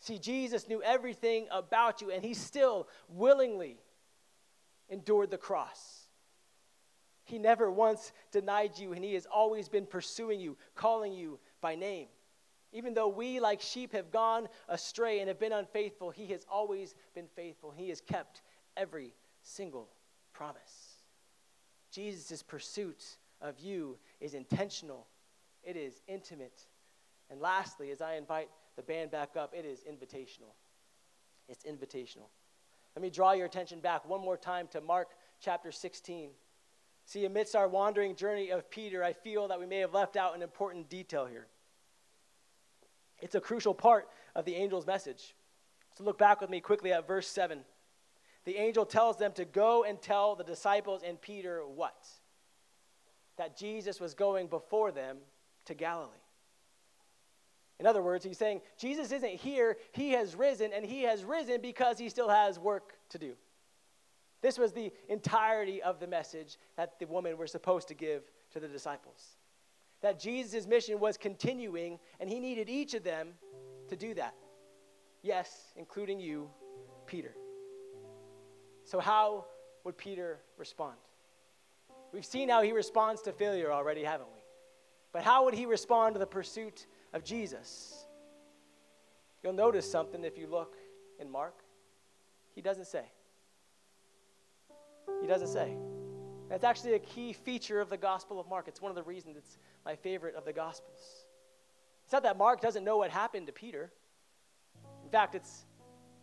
See, 0.00 0.18
Jesus 0.18 0.68
knew 0.68 0.82
everything 0.82 1.46
about 1.50 2.02
you, 2.02 2.10
and 2.10 2.22
he 2.22 2.34
still 2.34 2.88
willingly 3.08 3.78
endured 4.90 5.30
the 5.30 5.38
cross. 5.38 6.08
He 7.24 7.38
never 7.38 7.70
once 7.70 8.12
denied 8.30 8.78
you, 8.78 8.92
and 8.92 9.02
he 9.02 9.14
has 9.14 9.26
always 9.26 9.68
been 9.68 9.86
pursuing 9.86 10.40
you, 10.40 10.58
calling 10.74 11.14
you 11.14 11.38
by 11.62 11.74
name. 11.74 12.08
Even 12.74 12.92
though 12.92 13.08
we, 13.08 13.38
like 13.38 13.60
sheep, 13.60 13.92
have 13.92 14.10
gone 14.10 14.48
astray 14.68 15.20
and 15.20 15.28
have 15.28 15.38
been 15.38 15.52
unfaithful, 15.52 16.10
He 16.10 16.26
has 16.26 16.44
always 16.50 16.94
been 17.14 17.28
faithful. 17.34 17.70
He 17.70 17.88
has 17.88 18.00
kept 18.00 18.42
every 18.76 19.14
single 19.42 19.88
promise. 20.32 21.04
Jesus' 21.92 22.42
pursuit 22.42 23.16
of 23.40 23.60
you 23.60 23.96
is 24.20 24.34
intentional, 24.34 25.06
it 25.62 25.76
is 25.76 26.02
intimate. 26.08 26.66
And 27.30 27.40
lastly, 27.40 27.92
as 27.92 28.02
I 28.02 28.16
invite 28.16 28.48
the 28.76 28.82
band 28.82 29.12
back 29.12 29.36
up, 29.36 29.54
it 29.56 29.64
is 29.64 29.84
invitational. 29.88 30.52
It's 31.48 31.64
invitational. 31.64 32.28
Let 32.96 33.02
me 33.02 33.10
draw 33.10 33.32
your 33.32 33.46
attention 33.46 33.78
back 33.78 34.08
one 34.08 34.20
more 34.20 34.36
time 34.36 34.66
to 34.72 34.80
Mark 34.80 35.08
chapter 35.40 35.70
16. 35.70 36.30
See, 37.06 37.24
amidst 37.24 37.54
our 37.54 37.68
wandering 37.68 38.16
journey 38.16 38.50
of 38.50 38.68
Peter, 38.68 39.04
I 39.04 39.12
feel 39.12 39.48
that 39.48 39.60
we 39.60 39.66
may 39.66 39.78
have 39.78 39.94
left 39.94 40.16
out 40.16 40.34
an 40.34 40.42
important 40.42 40.88
detail 40.88 41.26
here. 41.26 41.46
It's 43.24 43.34
a 43.34 43.40
crucial 43.40 43.72
part 43.72 44.06
of 44.34 44.44
the 44.44 44.54
angel's 44.54 44.86
message. 44.86 45.34
So 45.96 46.04
look 46.04 46.18
back 46.18 46.42
with 46.42 46.50
me 46.50 46.60
quickly 46.60 46.92
at 46.92 47.06
verse 47.08 47.26
7. 47.26 47.60
The 48.44 48.56
angel 48.56 48.84
tells 48.84 49.16
them 49.16 49.32
to 49.32 49.46
go 49.46 49.82
and 49.82 50.00
tell 50.00 50.36
the 50.36 50.44
disciples 50.44 51.00
and 51.02 51.18
Peter 51.18 51.62
what? 51.66 52.06
That 53.38 53.56
Jesus 53.56 53.98
was 53.98 54.12
going 54.12 54.48
before 54.48 54.92
them 54.92 55.16
to 55.64 55.72
Galilee. 55.72 56.10
In 57.80 57.86
other 57.86 58.02
words, 58.02 58.26
he's 58.26 58.36
saying 58.36 58.60
Jesus 58.76 59.10
isn't 59.10 59.36
here, 59.36 59.78
he 59.92 60.10
has 60.10 60.36
risen, 60.36 60.72
and 60.74 60.84
he 60.84 61.04
has 61.04 61.24
risen 61.24 61.62
because 61.62 61.98
he 61.98 62.10
still 62.10 62.28
has 62.28 62.58
work 62.58 62.92
to 63.08 63.18
do. 63.18 63.32
This 64.42 64.58
was 64.58 64.72
the 64.72 64.92
entirety 65.08 65.82
of 65.82 65.98
the 65.98 66.06
message 66.06 66.58
that 66.76 66.98
the 66.98 67.06
woman 67.06 67.38
were 67.38 67.46
supposed 67.46 67.88
to 67.88 67.94
give 67.94 68.30
to 68.52 68.60
the 68.60 68.68
disciples 68.68 69.36
that 70.04 70.18
Jesus' 70.18 70.66
mission 70.66 71.00
was 71.00 71.16
continuing, 71.16 71.98
and 72.20 72.28
he 72.28 72.38
needed 72.38 72.68
each 72.68 72.92
of 72.92 73.02
them 73.02 73.30
to 73.88 73.96
do 73.96 74.12
that. 74.12 74.34
Yes, 75.22 75.72
including 75.76 76.20
you, 76.20 76.50
Peter. 77.06 77.34
So, 78.84 79.00
how 79.00 79.46
would 79.82 79.96
Peter 79.96 80.40
respond? 80.58 80.96
We've 82.12 82.26
seen 82.26 82.50
how 82.50 82.60
he 82.60 82.72
responds 82.72 83.22
to 83.22 83.32
failure 83.32 83.72
already, 83.72 84.04
haven't 84.04 84.28
we? 84.34 84.42
But 85.10 85.22
how 85.22 85.46
would 85.46 85.54
he 85.54 85.64
respond 85.64 86.16
to 86.16 86.18
the 86.18 86.26
pursuit 86.26 86.86
of 87.14 87.24
Jesus? 87.24 88.04
You'll 89.42 89.54
notice 89.54 89.90
something 89.90 90.22
if 90.22 90.36
you 90.36 90.46
look 90.46 90.76
in 91.18 91.30
Mark. 91.30 91.54
He 92.54 92.60
doesn't 92.60 92.88
say. 92.88 93.06
He 95.22 95.26
doesn't 95.26 95.48
say. 95.48 95.74
That's 96.48 96.64
actually 96.64 96.94
a 96.94 96.98
key 96.98 97.32
feature 97.32 97.80
of 97.80 97.88
the 97.88 97.96
Gospel 97.96 98.38
of 98.38 98.48
Mark. 98.48 98.68
It's 98.68 98.82
one 98.82 98.90
of 98.90 98.96
the 98.96 99.02
reasons 99.02 99.36
it's 99.36 99.58
my 99.84 99.96
favorite 99.96 100.34
of 100.34 100.44
the 100.44 100.52
Gospels. 100.52 101.24
It's 102.04 102.12
not 102.12 102.22
that 102.24 102.36
Mark 102.36 102.60
doesn't 102.60 102.84
know 102.84 102.98
what 102.98 103.10
happened 103.10 103.46
to 103.46 103.52
Peter. 103.52 103.90
In 105.02 105.10
fact, 105.10 105.34
it's 105.34 105.64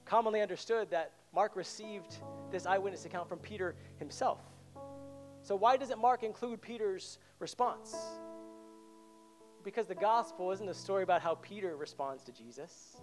commonly 0.06 0.42
understood 0.42 0.92
that 0.92 1.14
Mark 1.34 1.56
received 1.56 2.18
this 2.52 2.66
eyewitness 2.66 3.06
account 3.06 3.28
from 3.28 3.40
Peter 3.40 3.76
himself. 3.98 4.40
So, 5.44 5.56
why 5.56 5.78
doesn't 5.78 6.00
Mark 6.00 6.24
include 6.24 6.62
Peter's 6.62 7.18
response? 7.40 7.96
Because 9.64 9.88
the 9.88 9.96
gospel 9.96 10.52
isn't 10.52 10.68
a 10.68 10.74
story 10.74 11.04
about 11.04 11.22
how 11.22 11.36
Peter 11.36 11.76
responds 11.76 12.24
to 12.26 12.32
Jesus, 12.32 12.98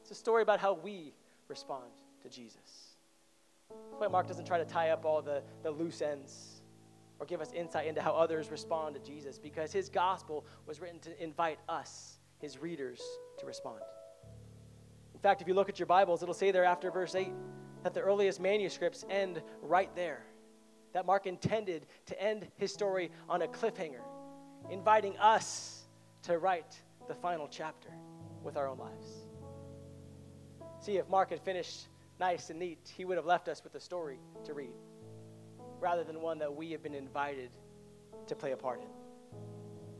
it's 0.00 0.10
a 0.10 0.14
story 0.14 0.42
about 0.42 0.60
how 0.60 0.74
we 0.74 1.12
respond 1.48 1.90
to 2.22 2.28
Jesus. 2.28 2.85
Why 3.98 4.08
Mark 4.08 4.26
doesn't 4.26 4.44
try 4.44 4.58
to 4.58 4.64
tie 4.64 4.90
up 4.90 5.04
all 5.04 5.22
the, 5.22 5.42
the 5.62 5.70
loose 5.70 6.02
ends 6.02 6.60
or 7.18 7.24
give 7.24 7.40
us 7.40 7.52
insight 7.52 7.86
into 7.86 8.02
how 8.02 8.12
others 8.12 8.50
respond 8.50 8.94
to 8.94 9.00
Jesus, 9.00 9.38
because 9.38 9.72
his 9.72 9.88
gospel 9.88 10.44
was 10.66 10.80
written 10.80 10.98
to 11.00 11.22
invite 11.22 11.58
us, 11.66 12.18
his 12.38 12.58
readers, 12.58 13.00
to 13.38 13.46
respond. 13.46 13.80
In 15.14 15.20
fact, 15.20 15.40
if 15.40 15.48
you 15.48 15.54
look 15.54 15.70
at 15.70 15.78
your 15.78 15.86
Bibles, 15.86 16.22
it'll 16.22 16.34
say 16.34 16.50
there 16.50 16.64
after 16.64 16.90
verse 16.90 17.14
8 17.14 17.32
that 17.84 17.94
the 17.94 18.00
earliest 18.00 18.38
manuscripts 18.38 19.06
end 19.08 19.42
right 19.62 19.94
there. 19.96 20.26
That 20.92 21.06
Mark 21.06 21.26
intended 21.26 21.86
to 22.06 22.22
end 22.22 22.46
his 22.56 22.70
story 22.70 23.10
on 23.30 23.40
a 23.40 23.48
cliffhanger, 23.48 24.02
inviting 24.70 25.16
us 25.16 25.86
to 26.24 26.38
write 26.38 26.78
the 27.08 27.14
final 27.14 27.48
chapter 27.48 27.88
with 28.42 28.58
our 28.58 28.68
own 28.68 28.78
lives. 28.78 29.06
See, 30.80 30.98
if 30.98 31.08
Mark 31.08 31.30
had 31.30 31.40
finished 31.40 31.88
nice 32.18 32.50
and 32.50 32.58
neat, 32.58 32.92
he 32.96 33.04
would 33.04 33.16
have 33.16 33.26
left 33.26 33.48
us 33.48 33.62
with 33.62 33.74
a 33.74 33.80
story 33.80 34.18
to 34.44 34.54
read 34.54 34.72
rather 35.80 36.04
than 36.04 36.20
one 36.20 36.38
that 36.38 36.54
we 36.54 36.70
have 36.72 36.82
been 36.82 36.94
invited 36.94 37.50
to 38.26 38.34
play 38.34 38.52
a 38.52 38.56
part 38.56 38.80
in. 38.80 38.88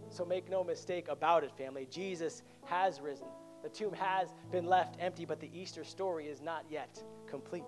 So 0.09 0.24
make 0.24 0.48
no 0.48 0.64
mistake 0.64 1.09
about 1.09 1.44
it, 1.44 1.52
family. 1.57 1.87
Jesus 1.90 2.42
has 2.64 3.00
risen. 3.00 3.26
The 3.62 3.68
tomb 3.68 3.92
has 3.92 4.33
been 4.50 4.66
left 4.66 4.96
empty, 5.00 5.24
but 5.24 5.40
the 5.40 5.50
Easter 5.52 5.85
story 5.85 6.26
is 6.26 6.40
not 6.40 6.64
yet 6.70 7.02
complete. 7.26 7.64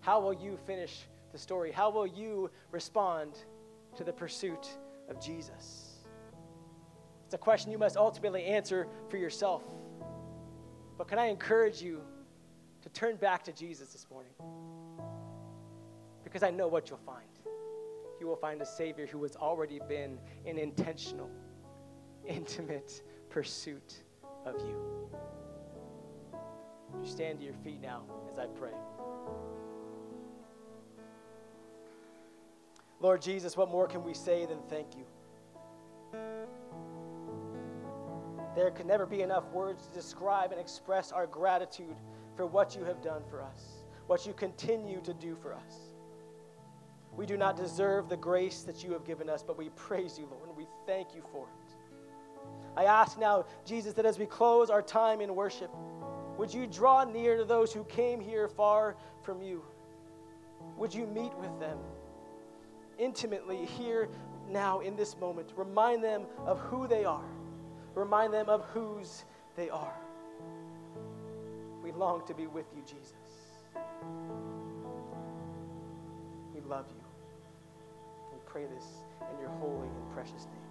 How 0.00 0.20
will 0.20 0.34
you 0.34 0.58
finish 0.66 1.02
the 1.32 1.38
story? 1.38 1.72
How 1.72 1.90
will 1.90 2.06
you 2.06 2.50
respond 2.70 3.38
to 3.96 4.04
the 4.04 4.12
pursuit 4.12 4.68
of 5.08 5.20
Jesus? 5.20 5.94
It's 7.24 7.34
a 7.34 7.38
question 7.38 7.72
you 7.72 7.78
must 7.78 7.96
ultimately 7.96 8.44
answer 8.44 8.86
for 9.08 9.16
yourself. 9.16 9.62
But 10.98 11.08
can 11.08 11.18
I 11.18 11.26
encourage 11.26 11.80
you 11.80 12.02
to 12.84 12.90
turn 12.90 13.16
back 13.16 13.42
to 13.42 13.52
Jesus 13.52 13.94
this 13.94 14.06
morning. 14.10 14.32
Because 16.22 16.42
I 16.42 16.50
know 16.50 16.68
what 16.68 16.90
you'll 16.90 16.98
find. 16.98 17.24
You 18.20 18.26
will 18.26 18.36
find 18.36 18.60
a 18.60 18.66
Savior 18.66 19.06
who 19.06 19.22
has 19.22 19.36
already 19.36 19.80
been 19.88 20.18
in 20.44 20.58
intentional, 20.58 21.30
intimate 22.26 23.02
pursuit 23.30 24.02
of 24.44 24.60
you. 24.60 25.08
You 27.02 27.08
stand 27.08 27.38
to 27.38 27.44
your 27.46 27.54
feet 27.54 27.80
now 27.80 28.02
as 28.30 28.38
I 28.38 28.46
pray. 28.48 28.70
Lord 33.00 33.22
Jesus, 33.22 33.56
what 33.56 33.70
more 33.70 33.86
can 33.86 34.04
we 34.04 34.12
say 34.12 34.44
than 34.44 34.58
thank 34.68 34.88
you? 34.94 35.06
There 38.54 38.70
can 38.70 38.86
never 38.86 39.06
be 39.06 39.22
enough 39.22 39.50
words 39.52 39.86
to 39.86 39.94
describe 39.94 40.52
and 40.52 40.60
express 40.60 41.12
our 41.12 41.26
gratitude 41.26 41.96
for 42.36 42.46
what 42.46 42.74
you 42.74 42.84
have 42.84 43.02
done 43.02 43.22
for 43.30 43.42
us, 43.42 43.84
what 44.06 44.26
you 44.26 44.32
continue 44.32 45.00
to 45.02 45.14
do 45.14 45.36
for 45.40 45.54
us. 45.54 45.90
We 47.16 47.26
do 47.26 47.36
not 47.36 47.56
deserve 47.56 48.08
the 48.08 48.16
grace 48.16 48.62
that 48.62 48.82
you 48.82 48.92
have 48.92 49.04
given 49.04 49.30
us, 49.30 49.42
but 49.42 49.56
we 49.56 49.68
praise 49.70 50.18
you, 50.18 50.26
Lord, 50.30 50.48
and 50.48 50.56
we 50.56 50.66
thank 50.86 51.14
you 51.14 51.22
for 51.32 51.46
it. 51.46 51.74
I 52.76 52.84
ask 52.84 53.18
now, 53.18 53.46
Jesus, 53.64 53.92
that 53.94 54.04
as 54.04 54.18
we 54.18 54.26
close 54.26 54.68
our 54.68 54.82
time 54.82 55.20
in 55.20 55.34
worship, 55.34 55.70
would 56.36 56.52
you 56.52 56.66
draw 56.66 57.04
near 57.04 57.36
to 57.36 57.44
those 57.44 57.72
who 57.72 57.84
came 57.84 58.20
here 58.20 58.48
far 58.48 58.96
from 59.22 59.40
you? 59.40 59.62
Would 60.76 60.92
you 60.92 61.06
meet 61.06 61.32
with 61.38 61.60
them 61.60 61.78
intimately 62.98 63.64
here 63.64 64.08
now 64.50 64.80
in 64.80 64.96
this 64.96 65.16
moment? 65.18 65.52
Remind 65.56 66.02
them 66.02 66.24
of 66.44 66.58
who 66.60 66.88
they 66.88 67.04
are, 67.04 67.30
remind 67.94 68.34
them 68.34 68.48
of 68.48 68.64
whose 68.66 69.24
they 69.56 69.70
are. 69.70 69.94
We 71.84 71.92
long 71.92 72.26
to 72.26 72.32
be 72.34 72.46
with 72.46 72.64
you, 72.74 72.82
Jesus. 72.86 73.12
We 76.54 76.62
love 76.62 76.86
you. 76.88 77.04
We 78.32 78.38
pray 78.46 78.64
this 78.64 78.86
in 79.30 79.38
your 79.38 79.50
holy 79.60 79.88
and 79.88 80.14
precious 80.14 80.46
name. 80.46 80.63